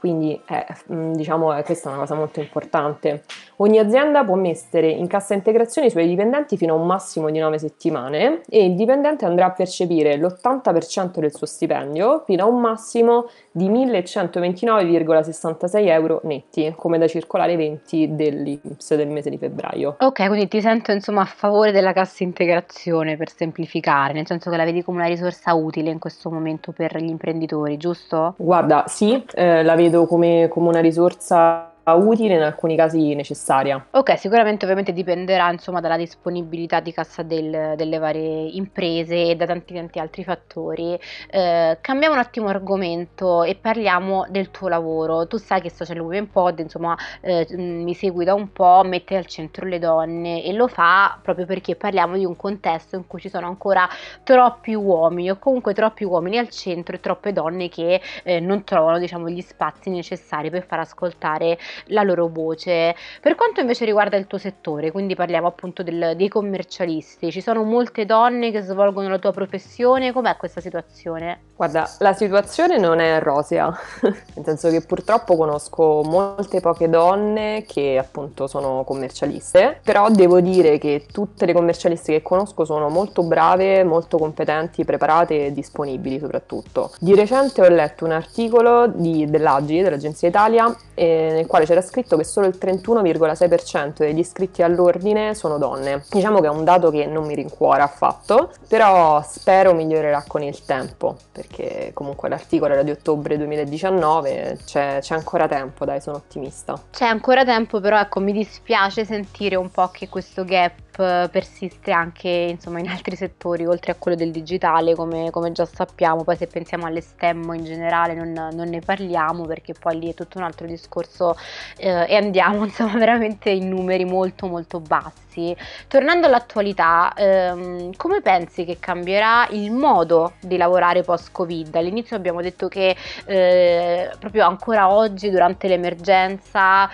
quindi 0.04 0.38
eh, 0.50 0.66
mm, 0.92 1.14
diciamo 1.14 1.58
eh, 1.58 1.64
questa 1.64 1.88
è 1.88 1.92
una 1.94 2.02
cosa 2.02 2.14
molto 2.14 2.42
importante. 2.42 3.24
Ogni 3.58 3.80
azienda 3.80 4.26
può 4.26 4.36
mettere 4.36 4.90
in 4.90 5.08
cassa 5.08 5.34
integrazione 5.34 5.88
i 5.88 5.92
suoi 5.92 6.10
dipendenti 6.10 6.58
fino 6.58 6.74
a 6.74 6.78
un 6.78 6.86
massimo 6.86 7.30
di 7.30 7.40
9 7.40 7.58
settimane 7.58 8.42
e 8.50 8.66
il 8.66 8.76
dipendente 8.76 9.24
andrà 9.24 9.46
a 9.46 9.52
percepire 9.52 10.18
l'80% 10.18 11.20
del 11.20 11.34
suo 11.34 11.48
stipendio 11.48 12.24
fino 12.26 12.44
a 12.44 12.48
un 12.48 12.60
massimo 12.60 13.30
di 13.56 13.70
1129,66 13.70 15.88
euro 15.88 16.22
netti, 16.24 16.74
come 16.76 16.98
da 16.98 17.08
circolare 17.08 17.56
20 17.56 18.16
dell'Inps 18.16 18.96
del 18.96 19.08
mese 19.08 19.30
di 19.30 19.38
febbraio. 19.38 19.98
Ok, 20.00 20.26
quindi 20.28 20.48
ti 20.48 20.60
sento 20.60 20.92
insomma 20.92 21.22
a 21.22 21.26
favore 21.26 21.72
della 21.72 21.94
cassa 21.94 22.24
integrazione 22.24 23.16
per 23.16 23.30
semplificare, 23.30 24.14
nel 24.14 24.26
senso 24.26 24.50
che 24.50 24.58
la 24.58 24.66
vedi 24.66 24.82
come 24.82 24.98
una 24.98 25.08
risorsa 25.08 25.54
utile 25.54 25.92
in 25.92 26.00
questo 26.00 26.32
momento 26.32 26.72
per 26.72 26.98
gli 26.98 27.10
imprenditori, 27.10 27.78
giusto? 27.78 28.34
Guarda, 28.38 28.86
sì, 28.88 29.24
eh, 29.36 29.62
la 29.62 29.76
vedo 29.76 30.08
come, 30.08 30.48
come 30.50 30.70
una 30.70 30.82
risorsa 30.82 31.73
utile, 31.92 32.36
in 32.36 32.42
alcuni 32.42 32.76
casi 32.76 33.14
necessaria. 33.14 33.86
Ok, 33.92 34.18
sicuramente 34.18 34.64
ovviamente 34.64 34.94
dipenderà 34.94 35.52
insomma 35.52 35.82
dalla 35.82 35.98
disponibilità 35.98 36.80
di 36.80 36.94
cassa 36.94 37.24
del, 37.24 37.74
delle 37.76 37.98
varie 37.98 38.48
imprese 38.54 39.32
e 39.32 39.36
da 39.36 39.46
tanti 39.46 39.74
tanti 39.74 40.00
altri 40.00 40.24
fattori. 40.24 40.98
Eh, 41.30 41.78
cambiamo 41.82 42.14
un 42.14 42.20
attimo 42.20 42.48
argomento 42.48 43.44
e 43.44 43.56
parliamo 43.56 44.26
del 44.30 44.50
tuo 44.52 44.70
lavoro. 44.70 45.28
Tu 45.28 45.38
sai 45.38 45.62
che 45.62 45.70
Social 45.70 46.00
Women 46.00 46.30
Pod, 46.30 46.60
insomma, 46.60 46.98
eh, 47.22 47.46
mi 47.58 47.94
segui 47.94 48.26
da 48.26 48.34
un 48.34 48.52
po', 48.52 48.82
mette 48.86 49.18
al 49.18 49.26
centro 49.26 49.66
le 49.66 49.80
donne 49.80 50.44
e 50.44 50.54
lo 50.54 50.68
fa 50.68 51.20
proprio 51.22 51.46
perché 51.46 51.76
parliamo 51.76 52.18
di 52.18 52.26
un 52.26 52.36
contesto 52.36 52.96
in 52.96 53.08
cui 53.08 53.20
ci 53.20 53.30
sono 53.30 53.48
ancora 53.48 53.88
troppi 54.24 54.74
uomini 54.74 55.32
o 55.32 55.38
comunque 55.38 55.74
troppi 55.74 56.04
uomini 56.04 56.38
al 56.38 56.50
centro 56.50 56.96
e 56.96 57.00
troppe 57.00 57.34
donne 57.34 57.70
che 57.70 58.02
eh, 58.24 58.40
non 58.40 58.64
trovano 58.64 59.00
diciamo 59.00 59.30
gli 59.30 59.42
spazi 59.42 59.90
necessari 59.90 60.50
per 60.50 60.66
far 60.66 60.80
ascoltare 60.80 61.58
la 61.88 62.04
loro 62.04 62.28
voce. 62.28 62.96
Per 63.22 63.36
quanto 63.36 63.60
invece 63.60 63.86
riguarda 63.86 64.18
il 64.18 64.28
tuo 64.28 64.38
settore, 64.38 64.92
quindi 64.92 65.16
parliamo 65.16 65.48
appunto 65.48 65.84
del, 65.84 66.14
dei 66.16 66.28
commercialisti, 66.28 67.32
ci 67.32 67.42
sono 67.42 67.64
molte 67.64 68.06
donne 68.06 68.52
che 68.52 68.62
svolgono 68.62 69.10
la 69.10 69.20
tua 69.20 69.32
professione, 69.32 70.12
com'è 70.12 70.36
questa 70.38 70.62
situazione? 70.62 71.40
Guarda, 71.56 71.90
la 72.00 72.14
situazione 72.14 72.78
non 72.78 73.00
è 73.00 73.20
rosea, 73.20 73.72
nel 74.02 74.46
senso 74.46 74.70
che 74.70 74.82
purtroppo 74.82 75.36
conosco 75.36 76.02
molte 76.04 76.60
poche 76.60 76.90
donne 76.90 77.64
che 77.68 77.98
appunto 77.98 78.48
sono 78.48 78.84
commercialiste, 78.84 79.80
però 79.84 80.10
devo 80.10 80.42
dire 80.42 80.78
che 80.78 81.06
tutte 81.12 81.46
le 81.46 81.54
commercialiste 81.54 82.14
che 82.14 82.22
conosco 82.22 82.66
sono 82.66 82.90
molto 82.90 83.24
brave, 83.24 83.84
molto 83.84 84.18
competenti, 84.18 84.84
preparate 84.84 85.48
e 85.48 85.54
disponibili 85.54 86.20
soprattutto. 86.20 86.92
Di 87.00 87.16
recente 87.16 87.62
ho 87.62 87.70
letto 87.70 88.06
un 88.06 88.12
articolo 88.12 88.88
di, 88.88 89.26
dell'Agile, 89.30 89.84
dell'Agenzia 89.84 90.28
Italia, 90.28 90.76
eh, 90.94 91.30
nel 91.32 91.48
quale 91.48 91.63
c'era 91.66 91.82
scritto 91.82 92.18
che 92.18 92.24
solo 92.24 92.48
il 92.48 92.58
31,6% 92.60 93.98
degli 93.98 94.20
iscritti 94.20 94.62
all'ordine 94.62 95.34
sono 95.36 95.58
donne. 95.58 96.04
Diciamo 96.10 96.40
che 96.40 96.48
è 96.48 96.50
un 96.50 96.64
dato 96.64 96.90
che 96.90 97.06
non 97.06 97.26
mi 97.26 97.36
rincuora 97.36 97.84
affatto, 97.84 98.52
però 98.68 99.22
spero 99.28 99.74
migliorerà 99.74 100.24
con 100.28 100.42
il 100.44 100.64
tempo, 100.66 101.18
perché 101.32 101.92
comunque 101.94 102.30
l'articolo 102.30 102.74
era 102.74 102.84
di 102.84 102.92
ottobre 102.92 103.38
2019, 103.38 104.60
c'è, 104.66 105.00
c'è 105.02 105.16
ancora 105.16 105.48
tempo, 105.48 105.86
dai, 105.86 106.02
sono 106.02 106.18
ottimista. 106.18 106.80
C'è 106.92 107.06
ancora 107.06 107.44
tempo, 107.44 107.80
però 107.80 108.00
ecco, 108.00 108.20
mi 108.20 108.32
dispiace 108.32 109.06
sentire 109.06 109.56
un 109.56 109.70
po' 109.70 109.90
che 109.90 110.10
questo 110.10 110.44
gap 110.44 110.93
persiste 110.96 111.92
anche 111.92 112.30
insomma, 112.30 112.80
in 112.80 112.88
altri 112.88 113.16
settori 113.16 113.66
oltre 113.66 113.92
a 113.92 113.96
quello 113.96 114.16
del 114.16 114.32
digitale 114.32 114.96
come, 114.96 115.32
come, 115.32 115.52
già 115.52 115.66
sappiamo. 115.66 116.24
Poi 116.24 116.36
se 116.38 116.48
pensiamo 116.48 116.86
alle 116.86 117.02
STEM 117.02 117.54
in 117.56 117.64
generale 117.64 118.14
non, 118.14 118.32
non, 118.32 118.70
ne 118.70 118.80
parliamo 118.80 119.46
perché 119.46 119.74
poi 119.74 120.00
lì 120.00 120.10
è 120.10 120.14
tutto 120.14 120.38
un 120.38 120.44
altro 120.44 120.68
discorso 120.68 121.36
eh, 121.78 122.06
e 122.08 122.16
andiamo 122.16 122.64
insomma 122.66 122.98
veramente 122.98 123.50
in 123.50 123.70
numeri 123.70 124.06
molto 124.06 124.48
molto 124.48 124.80
bassi. 124.80 125.56
Tornando 125.88 126.28
all'attualità 126.28 127.12
ehm, 127.16 127.96
come 127.96 128.22
pensi 128.22 128.66
che 128.66 128.78
cambierà 128.80 129.48
il 129.50 129.72
modo 129.72 130.34
di 130.40 130.58
lavorare 130.58 131.02
post 131.02 131.32
covid 131.32 131.74
all'inizio 131.76 132.16
abbiamo 132.16 132.40
detto 132.40 132.68
che 132.68 132.96
eh, 133.26 134.12
proprio 134.20 134.46
ancora 134.46 134.92
oggi 134.92 135.32
durante 135.32 135.68
l'emergenza 135.68 136.88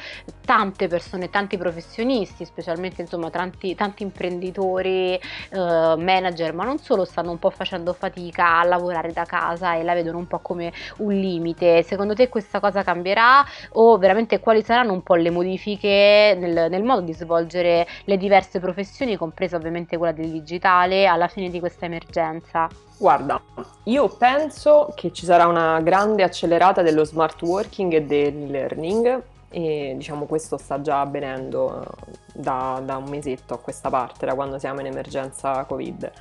tante 0.46 0.88
persone 0.88 1.30
tanti 1.30 1.58
professionisti 1.58 2.46
specialmente 2.46 3.02
insomma 3.02 3.30
tanti, 3.30 3.76
tanti 3.76 3.89
tanti 3.90 4.04
imprenditori, 4.04 5.16
eh, 5.16 5.20
manager, 5.52 6.54
ma 6.54 6.64
non 6.64 6.78
solo, 6.78 7.06
stanno 7.06 7.32
un 7.32 7.40
po' 7.40 7.50
facendo 7.50 7.94
fatica 7.94 8.60
a 8.60 8.64
lavorare 8.64 9.12
da 9.12 9.26
casa 9.26 9.76
e 9.76 9.84
la 9.84 9.94
vedono 9.94 10.20
un 10.20 10.28
po' 10.28 10.40
come 10.40 10.72
un 10.98 11.14
limite. 11.14 11.84
Secondo 11.84 12.14
te 12.14 12.30
questa 12.30 12.60
cosa 12.60 12.84
cambierà 12.84 13.44
o 13.74 13.98
veramente 13.98 14.40
quali 14.40 14.64
saranno 14.64 14.94
un 14.94 15.02
po' 15.04 15.16
le 15.16 15.32
modifiche 15.32 16.38
nel, 16.38 16.70
nel 16.70 16.84
modo 16.84 17.02
di 17.02 17.14
svolgere 17.14 17.88
le 18.06 18.18
diverse 18.18 18.60
professioni, 18.60 19.18
compresa 19.18 19.56
ovviamente 19.56 19.98
quella 19.98 20.14
del 20.14 20.30
digitale, 20.30 21.08
alla 21.08 21.28
fine 21.28 21.50
di 21.50 21.60
questa 21.60 21.86
emergenza? 21.86 22.68
Guarda, 22.98 23.42
io 23.86 24.10
penso 24.10 24.92
che 24.96 25.12
ci 25.14 25.26
sarà 25.26 25.48
una 25.48 25.80
grande 25.82 26.24
accelerata 26.24 26.82
dello 26.82 27.06
smart 27.06 27.42
working 27.42 27.94
e 27.94 28.04
del 28.04 28.52
learning 28.52 29.24
e 29.50 29.94
diciamo 29.98 30.26
questo 30.26 30.58
sta 30.58 30.82
già 30.82 31.02
avvenendo 31.02 31.82
eh, 31.82 31.86
da, 32.34 32.82
da 32.84 32.98
un 32.98 33.10
mesetto 33.10 33.54
a 33.54 33.58
questa 33.60 33.90
parte, 33.90 34.26
da 34.26 34.36
quando 34.36 34.60
siamo 34.60 34.80
in 34.80 34.88
emergenza 34.88 35.64
Covid 35.66 36.12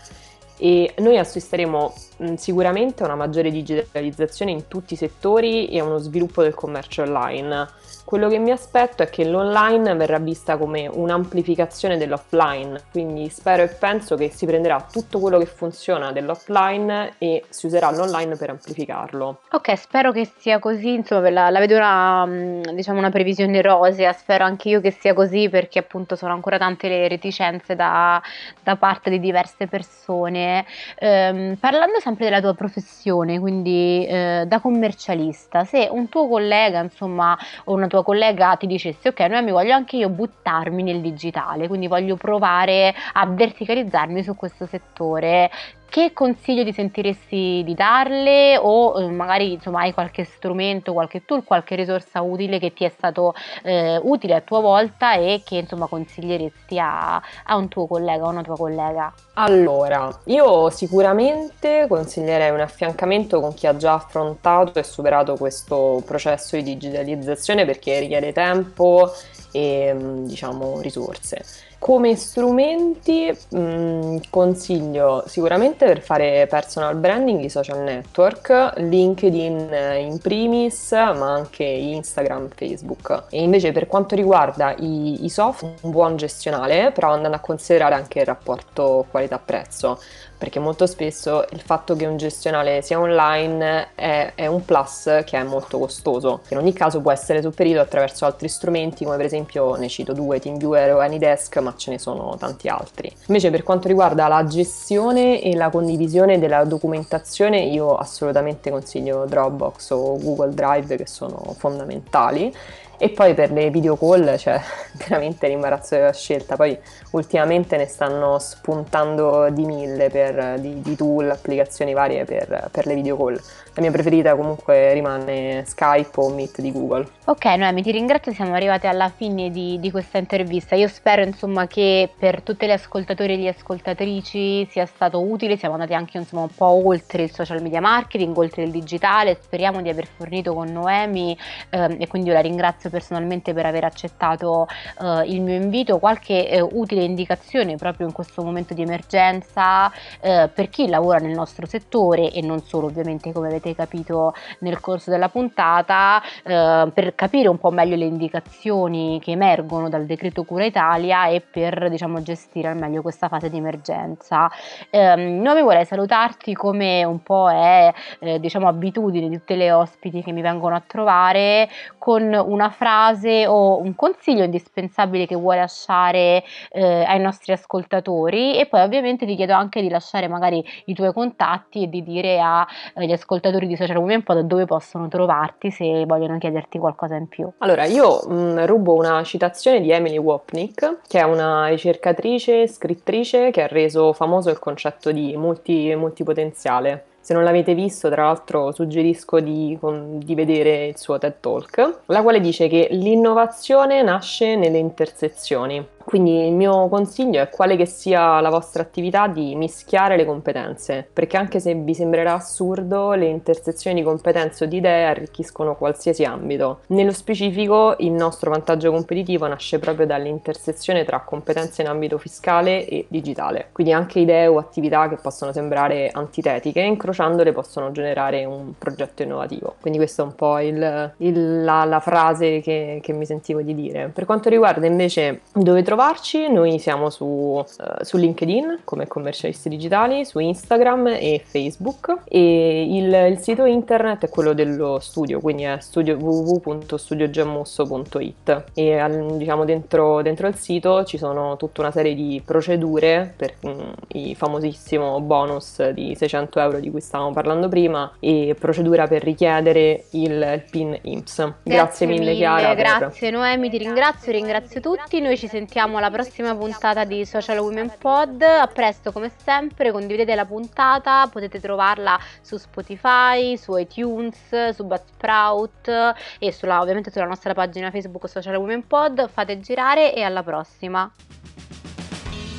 e 0.61 0.93
noi 0.99 1.17
assisteremo 1.17 1.95
mh, 2.17 2.35
sicuramente 2.35 3.03
a 3.03 3.07
una 3.07 3.15
maggiore 3.15 3.51
digitalizzazione 3.51 4.51
in 4.51 4.67
tutti 4.67 4.95
i 4.95 4.97
settori 4.97 5.69
e 5.69 5.79
a 5.79 5.85
uno 5.85 5.99
sviluppo 5.99 6.43
del 6.43 6.55
commercio 6.55 7.03
online. 7.03 7.69
Quello 8.09 8.31
che 8.31 8.39
mi 8.39 8.51
aspetto 8.51 9.03
è 9.03 9.11
che 9.11 9.27
l'online 9.27 9.95
verrà 9.95 10.19
vista 10.19 10.57
come 10.57 10.89
un'amplificazione 10.91 11.99
dell'offline, 11.99 12.85
quindi 12.91 13.29
spero 13.29 13.63
e 13.63 13.69
penso 13.69 14.17
che 14.17 14.31
si 14.31 14.47
prenderà 14.47 14.83
tutto 14.91 15.21
quello 15.21 15.37
che 15.37 15.45
funziona 15.45 16.11
dell'offline 16.11 17.17
e 17.19 17.45
si 17.51 17.67
userà 17.67 17.91
l'online 17.91 18.35
per 18.37 18.49
amplificarlo. 18.49 19.41
Ok, 19.51 19.77
spero 19.77 20.11
che 20.11 20.27
sia 20.39 20.59
così, 20.59 20.95
insomma 20.95 21.29
la, 21.29 21.51
la 21.51 21.59
vedo 21.59 21.77
una, 21.77 22.25
mm, 22.25 22.63
diciamo 22.73 22.99
una 22.99 23.11
previsione 23.11 23.61
rosea, 23.61 24.11
spero 24.15 24.43
anche 24.43 24.71
io 24.71 24.81
che 24.81 24.91
sia 24.91 25.13
così 25.13 25.51
perché 25.51 25.79
appunto 25.79 26.17
sono 26.17 26.33
ancora 26.33 26.57
tante 26.57 26.89
le 26.89 27.09
reticenze 27.09 27.77
da, 27.77 28.23
da 28.63 28.77
parte 28.77 29.11
di 29.11 29.21
diverse 29.21 29.67
persone. 29.67 30.65
Ehm, 30.99 31.57
parlando 31.57 32.01
sempre 32.01 32.25
della 32.25 32.41
tua 32.41 32.55
professione, 32.55 33.39
quindi 33.39 34.07
eh, 34.07 34.45
da 34.47 34.61
commercialista, 34.61 35.65
se 35.65 35.89
un 35.91 36.09
tuo 36.09 36.27
collega 36.27 36.81
insomma 36.81 37.37
o 37.65 37.75
una 37.75 37.87
tua 37.87 37.97
tua 37.99 38.03
collega 38.05 38.57
ti 38.57 38.67
dicesse 38.67 39.09
ok 39.09 39.21
Noemi 39.21 39.51
voglio 39.51 39.75
anche 39.75 39.97
io 39.97 40.09
buttarmi 40.09 40.83
nel 40.83 41.01
digitale 41.01 41.67
quindi 41.69 41.89
voglio 41.89 42.17
provare 42.17 42.95
a 43.13 43.27
verticalizzarmi 43.27 44.23
su 44.23 44.37
questo 44.37 44.67
settore 44.67 45.51
che 45.89 46.13
consiglio 46.13 46.65
ti 46.65 46.73
sentiresti 46.73 47.63
di 47.65 47.75
darle 47.75 48.59
o 48.59 49.01
eh, 49.01 49.09
magari 49.09 49.53
insomma 49.53 49.81
hai 49.81 49.93
qualche 49.93 50.25
strumento, 50.25 50.93
qualche 50.93 51.25
tool, 51.25 51.45
qualche 51.45 51.75
risorsa 51.77 52.21
utile 52.21 52.59
che 52.59 52.73
ti 52.73 52.85
è 52.85 52.89
stato 52.91 53.35
eh, 53.63 53.99
utile 54.03 54.35
a 54.35 54.41
tua 54.41 54.61
volta 54.61 55.15
e 55.15 55.43
che 55.45 55.57
insomma 55.57 55.87
consiglieresti 55.87 56.79
a, 56.79 57.17
a 57.17 57.57
un 57.57 57.69
tuo 57.69 57.87
collega 57.87 58.25
o 58.25 58.29
una 58.29 58.43
tua 58.43 58.57
collega? 58.57 59.13
Allora, 59.35 60.11
io 60.25 60.69
sicuramente 60.71 61.87
consiglierei 61.89 62.51
un 62.51 62.61
affiancamento 62.61 63.41
con 63.41 63.55
chi 63.55 63.67
ha 63.67 63.77
già 63.77 63.95
affrontato 63.95 64.79
e 64.79 64.83
superato 64.83 65.37
questo 65.37 66.03
processo 66.05 66.57
di 66.57 66.63
digitalizzazione 66.63 67.65
perché 67.65 68.01
richiede 68.01 68.33
tempo 68.33 69.11
e 69.53 69.95
diciamo 69.97 70.81
risorse. 70.81 71.67
Come 71.79 72.17
strumenti 72.17 73.31
mh, 73.51 73.59
mm, 73.59 74.17
consiglio 74.31 75.23
sicuramente 75.27 75.87
per 75.87 76.01
fare 76.01 76.47
personal 76.49 76.97
branding 76.97 77.45
i 77.45 77.49
social 77.49 77.83
network, 77.83 78.73
LinkedIn 78.77 79.69
in 80.01 80.19
primis, 80.19 80.91
ma 80.91 81.33
anche 81.33 81.63
Instagram, 81.63 82.49
Facebook. 82.49 83.27
E 83.31 83.43
invece 83.43 83.71
per 83.71 83.87
quanto 83.87 84.17
riguarda 84.17 84.75
i, 84.77 85.25
i 85.25 85.29
soft, 85.29 85.63
un 85.83 85.91
buon 85.91 86.17
gestionale, 86.17 86.91
però 86.91 87.13
andando 87.13 87.37
a 87.37 87.41
considerare 87.41 87.95
anche 87.95 88.19
il 88.19 88.27
rapporto 88.27 89.07
qualità-prezzo 89.09 89.99
perché 90.39 90.61
molto 90.61 90.87
spesso 90.87 91.45
il 91.51 91.61
fatto 91.61 91.97
che 91.97 92.07
un 92.07 92.17
gestionale 92.17 92.81
sia 92.81 92.99
online 93.01 93.89
è, 93.97 94.33
è, 94.37 94.47
un 94.47 94.65
plus 94.65 95.23
che 95.27 95.37
è 95.37 95.43
molto 95.43 95.79
costoso. 95.79 96.43
In 96.51 96.59
ogni 96.59 96.73
caso 96.73 97.01
può 97.01 97.11
essere 97.11 97.43
sopperito 97.43 97.81
attraverso 97.81 98.25
altri 98.25 98.49
strumenti 98.49 99.05
come 99.05 99.17
per 99.17 99.27
esempio, 99.27 99.75
ne 99.75 99.89
cito 99.89 100.13
due, 100.13 100.39
TeamViewer 100.39 100.95
o 100.95 101.01
AnyDesk, 101.01 101.59
ma 101.69 101.75
ce 101.77 101.91
ne 101.91 101.99
sono 101.99 102.37
tanti 102.39 102.69
altri. 102.69 103.15
Invece 103.27 103.51
per 103.51 103.63
quanto 103.63 103.89
riguarda 103.89 104.27
la 104.29 104.45
gestione 104.45 105.41
e 105.43 105.55
la 105.55 105.71
condivisione 105.71 106.39
della 106.39 106.65
documentazione, 106.65 107.61
io 107.61 107.95
assolutamente 107.95 108.71
consiglio 108.71 109.27
Dropbox 109.27 109.91
o 109.91 110.19
Google 110.19 110.55
Drive 110.55 110.97
che 110.97 111.07
sono 111.07 111.55
fondamentali 111.57 112.55
e 112.99 113.11
poi 113.11 113.33
per 113.35 113.53
le 113.53 113.71
video 113.71 113.97
call, 113.97 114.37
cioè 114.37 114.61
veramente 115.07 115.47
l'imbarazzo 115.47 115.95
della 115.95 116.13
scelta. 116.13 116.57
Poi 116.57 116.77
ultimamente 117.13 117.77
ne 117.77 117.87
stanno 117.87 118.39
spuntando 118.39 119.49
di 119.51 119.65
mille 119.65 120.11
per, 120.11 120.59
di, 120.59 120.81
di 120.81 120.97
tool, 120.97 121.31
applicazioni 121.31 121.93
varie 121.93 122.25
per, 122.25 122.69
per 122.71 122.87
le 122.87 122.95
video 122.95 123.17
call. 123.17 123.41
La 123.75 123.83
mia 123.83 123.93
preferita 123.93 124.35
comunque 124.35 124.93
rimane 124.93 125.63
Skype 125.65 126.21
o 126.21 126.31
Meet 126.31 126.61
di 126.61 126.73
Google. 126.73 127.07
Ok, 127.27 127.45
Noemi, 127.45 127.83
ti 127.83 127.93
ringrazio, 127.93 128.33
siamo 128.33 128.55
arrivati 128.55 128.89
alla 128.89 129.09
fine 129.09 129.51
di, 129.51 129.79
di, 129.79 129.91
questa 129.93 130.19
intervista. 130.19 130.75
Io 130.75 130.89
spero 130.89 131.23
insomma 131.23 131.69
che 131.69 132.11
per 132.19 132.43
tutte 132.43 132.67
le 132.67 132.73
ascoltatori 132.73 133.35
e 133.35 133.37
le 133.37 133.49
ascoltatrici 133.51 134.67
sia 134.69 134.85
stato 134.85 135.21
utile, 135.21 135.57
siamo 135.57 135.75
andati 135.75 135.95
anche 135.95 136.19
insomma 136.19 136.43
un 136.43 136.53
po' 136.53 136.85
oltre 136.87 137.23
il 137.23 137.31
social 137.31 137.63
media 137.63 137.81
marketing, 137.81 138.37
oltre 138.37 138.65
il 138.65 138.73
digitale, 138.73 139.39
speriamo 139.41 139.81
di 139.81 139.89
aver 139.89 140.09
fornito 140.09 140.55
con 140.55 140.73
Noemi 140.73 141.39
ehm, 141.71 141.97
e 142.01 142.09
quindi 142.09 142.29
io 142.29 142.35
la 142.35 142.41
ringrazio 142.41 142.88
personalmente 142.91 143.53
per 143.53 143.67
aver 143.67 143.85
accettato 143.85 144.67
eh, 145.01 145.23
il 145.27 145.41
mio 145.43 145.55
invito, 145.55 145.99
qualche 145.99 146.49
eh, 146.49 146.61
utile 146.61 147.03
indicazione 147.05 147.77
proprio 147.77 148.07
in 148.07 148.13
questo 148.13 148.43
momento 148.43 148.75
di 148.75 148.83
emergenza 148.83 149.91
eh, 150.21 150.49
per 150.53 150.69
chi 150.69 150.89
lavora 150.89 151.19
nel 151.19 151.35
nostro 151.35 151.67
settore 151.67 152.31
e 152.31 152.43
non 152.43 152.61
solo 152.63 152.87
ovviamente 152.87 153.33
come 153.33 153.49
avete 153.49 153.75
capito 153.75 154.35
nel 154.61 154.81
corso 154.81 155.11
della 155.11 155.29
puntata, 155.29 156.23
eh, 156.45 156.91
per 156.93 157.15
capire 157.15 157.49
un 157.49 157.59
po' 157.59 157.71
meglio 157.71 157.97
le 157.97 158.05
indicazioni 158.05 159.21
che 159.23 159.33
emergono 159.33 159.89
dal 159.89 160.05
decreto 160.07 160.45
Cura 160.45 160.65
Italia 160.65 161.27
e 161.29 161.41
per 161.41 161.89
diciamo, 161.89 162.23
gestire 162.23 162.69
al 162.69 162.77
meglio 162.77 163.03
questa 163.03 163.29
fase 163.29 163.51
di 163.51 163.57
emergenza. 163.57 164.51
Eh, 164.91 165.15
non 165.17 165.55
mi 165.55 165.63
vorrei 165.63 165.85
salutarti 165.85 166.55
come 166.55 167.05
un 167.05 167.23
po' 167.23 167.51
è 167.51 167.93
eh, 168.21 168.41
diciamo, 168.41 168.69
abitudine 168.69 169.29
di 169.29 169.37
tutte 169.39 169.57
le 169.57 169.73
ospiti 169.73 170.23
che 170.23 170.33
mi 170.33 170.43
vengono 170.43 170.75
a 170.75 170.83
trovare 170.87 171.69
con 171.99 172.23
una 172.33 172.71
frase 172.79 173.47
o 173.47 173.81
un 173.81 173.95
consiglio 173.97 174.45
indispensabile 174.45 175.27
che 175.27 175.35
vuoi 175.35 175.57
lasciare 175.57 176.45
eh, 176.71 177.05
ai 177.05 177.19
nostri 177.19 177.53
ascoltatori 177.53 178.57
e 178.57 178.67
poi 178.67 178.83
ovviamente 178.83 179.27
ti 179.27 179.35
chiedo 179.35 179.53
anche 179.53 179.83
di 179.83 179.89
lasciare 179.89 180.29
magari 180.29 180.65
i 180.85 180.95
tuoi 180.95 181.13
contatti 181.13 181.83
e 181.83 181.89
di 181.89 182.05
dire 182.05 182.41
agli 182.41 183.13
ascoltatori 183.13 183.67
di 183.67 183.77
Social 183.77 184.23
po' 184.23 184.35
da 184.35 184.43
dove 184.43 184.65
possono 184.65 185.09
trovarti 185.09 185.71
se 185.71 186.05
vogliono 186.07 186.39
chiederti 186.39 186.79
qualcosa 186.79 187.17
in 187.17 187.27
più. 187.27 187.51
Allora, 187.59 187.85
io 187.85 188.23
mh, 188.27 188.35
mm, 188.35 188.59
rubo 188.65 188.95
una 188.95 189.23
citazione 189.25 189.81
di 189.81 189.91
Emily 189.91 190.19
Wapnick, 190.19 191.01
che 191.09 191.19
è 191.19 191.25
una 191.25 191.67
ricercatrice, 191.67 192.69
scrittrice 192.69 193.51
che 193.51 193.63
ha 193.63 193.67
reso 193.67 194.13
famoso 194.13 194.51
il 194.51 194.59
concetto 194.61 195.11
di 195.11 195.37
multi, 195.37 195.95
multipotenziale. 195.97 197.08
Se 197.29 197.35
non 197.35 197.45
l'avete 197.45 197.75
visto, 197.75 198.09
tra 198.09 198.25
l'altro, 198.25 198.73
suggerisco 198.73 199.39
di, 199.41 199.79
di, 200.15 200.35
vedere 200.35 200.87
il 200.87 200.97
suo 200.97 201.19
TED 201.19 201.41
Talk, 201.41 201.99
la 202.07 202.23
quale 202.23 202.41
dice 202.41 202.69
che 202.69 202.89
l'innovazione 202.93 204.01
nasce 204.01 204.57
nelle 204.57 204.79
intersezioni. 204.79 205.87
Quindi 206.09 206.47
il 206.47 206.55
mio 206.55 206.89
consiglio 206.89 207.43
è 207.43 207.51
quale 207.51 207.77
che 207.77 207.85
sia 207.85 208.41
la 208.41 208.49
vostra 208.49 208.81
attività 208.81 209.27
di 209.27 209.55
mischiare 209.55 210.17
le 210.17 210.25
competenze, 210.25 211.07
perché 211.13 211.37
anche 211.37 211.61
se 211.61 211.75
vi 211.75 211.93
sembrerà 211.93 212.33
assurdo, 212.33 213.13
le 213.13 213.27
intersezioni 213.27 214.01
di 214.01 214.03
competenze 214.03 214.65
o 214.65 214.67
di 214.67 214.79
idee 214.79 215.05
arricchiscono 215.05 215.77
qualsiasi 215.77 216.25
ambito. 216.25 216.81
Nello 216.87 217.13
specifico, 217.13 217.95
il 217.99 218.13
nostro 218.13 218.51
vantaggio 218.51 218.91
competitivo 218.91 219.47
nasce 219.49 219.79
proprio 219.79 220.07
dall'intersezione 220.07 221.05
tra 221.05 221.21
competenze 221.21 221.83
in 221.83 221.89
ambito 221.89 222.17
fiscale 222.17 222.89
e 222.89 223.05
digitale. 223.11 223.69
Quindi 223.73 223.93
anche 223.93 224.21
idee 224.21 224.47
o 224.47 224.57
attività 224.57 225.11
che 225.11 225.17
possono 225.17 225.53
sembrare 225.53 226.09
antitetiche, 226.11 226.81
incrociandole 226.81 227.53
possono 227.53 227.93
generare 227.93 228.47
un 228.47 228.73
progetto 228.79 229.25
innovativo. 229.25 229.75
Quindi 229.79 229.99
questa 229.99 230.23
è 230.23 230.25
un 230.25 230.35
po' 230.35 230.59
il, 230.59 231.13
il, 231.19 231.65
la, 231.65 231.85
la, 231.85 232.01
frase 232.01 232.61
che, 232.61 233.01
che 233.03 233.13
mi 233.13 233.27
sentivo 233.27 233.61
di 233.61 233.75
dire. 233.75 234.11
Per 234.15 234.25
quanto 234.25 234.49
riguarda 234.49 234.87
invece 234.87 235.43
dove 235.53 235.83
trovare 235.83 235.97
trovarci, 235.99 236.49
noi 236.49 236.79
siamo 236.79 237.11
su, 237.11 237.25
uh, 237.25 237.65
su, 238.03 238.19
LinkedIn 238.19 238.83
come 238.85 239.09
commercialisti 239.09 239.69
digitali, 239.69 240.25
su 240.25 240.39
Instagram 240.39 241.09
e 241.09 241.43
Facebook 241.45 242.19
e 242.29 242.87
il, 242.89 243.13
il, 243.33 243.39
sito 243.39 243.65
internet 243.65 244.27
è 244.27 244.29
quello 244.29 244.53
dello 244.53 245.01
studio, 245.01 245.41
quindi 245.41 245.65
è 245.65 245.79
studio, 245.81 246.17
www.studiogiammusso.it 246.17 248.65
e 248.75 248.97
al, 248.97 249.37
diciamo 249.37 249.65
dentro, 249.65 250.23
dentro, 250.23 250.47
il 250.47 250.55
sito 250.55 251.03
ci 251.03 251.19
sono 251.19 251.57
tutta 251.57 251.81
una 251.81 251.91
serie 251.91 252.15
di 252.15 252.41
procedure 252.45 253.35
per 253.37 253.55
um, 253.63 253.93
il 254.13 254.37
famosissimo 254.37 255.21
bonus 255.21 255.85
di 255.89 256.15
600 256.15 256.61
euro 256.61 256.79
di 256.79 256.93
cui 256.93 257.01
stavamo 257.01 257.33
parlando 257.33 257.69
prima 257.69 258.13
e 258.21 258.55
procedura 258.57 259.09
per 259.09 259.25
richiedere 259.25 260.05
il, 260.11 260.31
il 260.31 260.63
PIN 260.71 260.97
IMSS. 261.03 261.37
Grazie, 261.39 261.57
grazie 261.65 262.07
mille, 262.07 262.21
mille 262.21 262.37
Chiara. 262.37 262.75
Grazie 262.75 263.31
per... 263.31 263.39
Noemi, 263.39 263.69
ti 263.69 263.79
ringrazio, 263.79 264.31
ringrazio 264.31 264.81
tutti, 264.81 265.21
noi 265.21 265.37
ci 265.37 265.49
sentiamo 265.49 265.87
vediamo 265.89 265.97
alla 265.97 266.11
prossima 266.11 266.55
puntata 266.55 267.05
di 267.05 267.25
Social 267.25 267.59
Women 267.59 267.93
Pod. 267.99 268.43
A 268.43 268.67
presto 268.67 269.11
come 269.11 269.31
sempre, 269.43 269.91
condividete 269.91 270.35
la 270.35 270.45
puntata, 270.45 271.27
potete 271.33 271.61
trovarla 271.61 272.19
su 272.43 272.59
Spotify, 272.59 273.57
su 273.57 273.77
iTunes, 273.77 274.71
su 274.75 274.85
Buzzsprout 274.85 276.15
e 276.39 276.53
sulla, 276.53 276.81
ovviamente 276.81 277.11
sulla 277.11 277.27
nostra 277.27 277.55
pagina 277.55 277.91
Facebook 277.91 278.29
Social 278.29 278.57
Women 278.57 278.87
Pod. 278.87 279.31
Fate 279.31 279.61
girare 279.61 280.15
e 280.15 280.23
alla 280.23 280.43
prossima. 280.43 281.11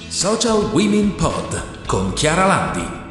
Social 0.08 0.72
Women 0.72 1.16
Pod 1.16 1.86
con 1.86 2.14
Chiara 2.14 2.46
Landi. 2.46 3.09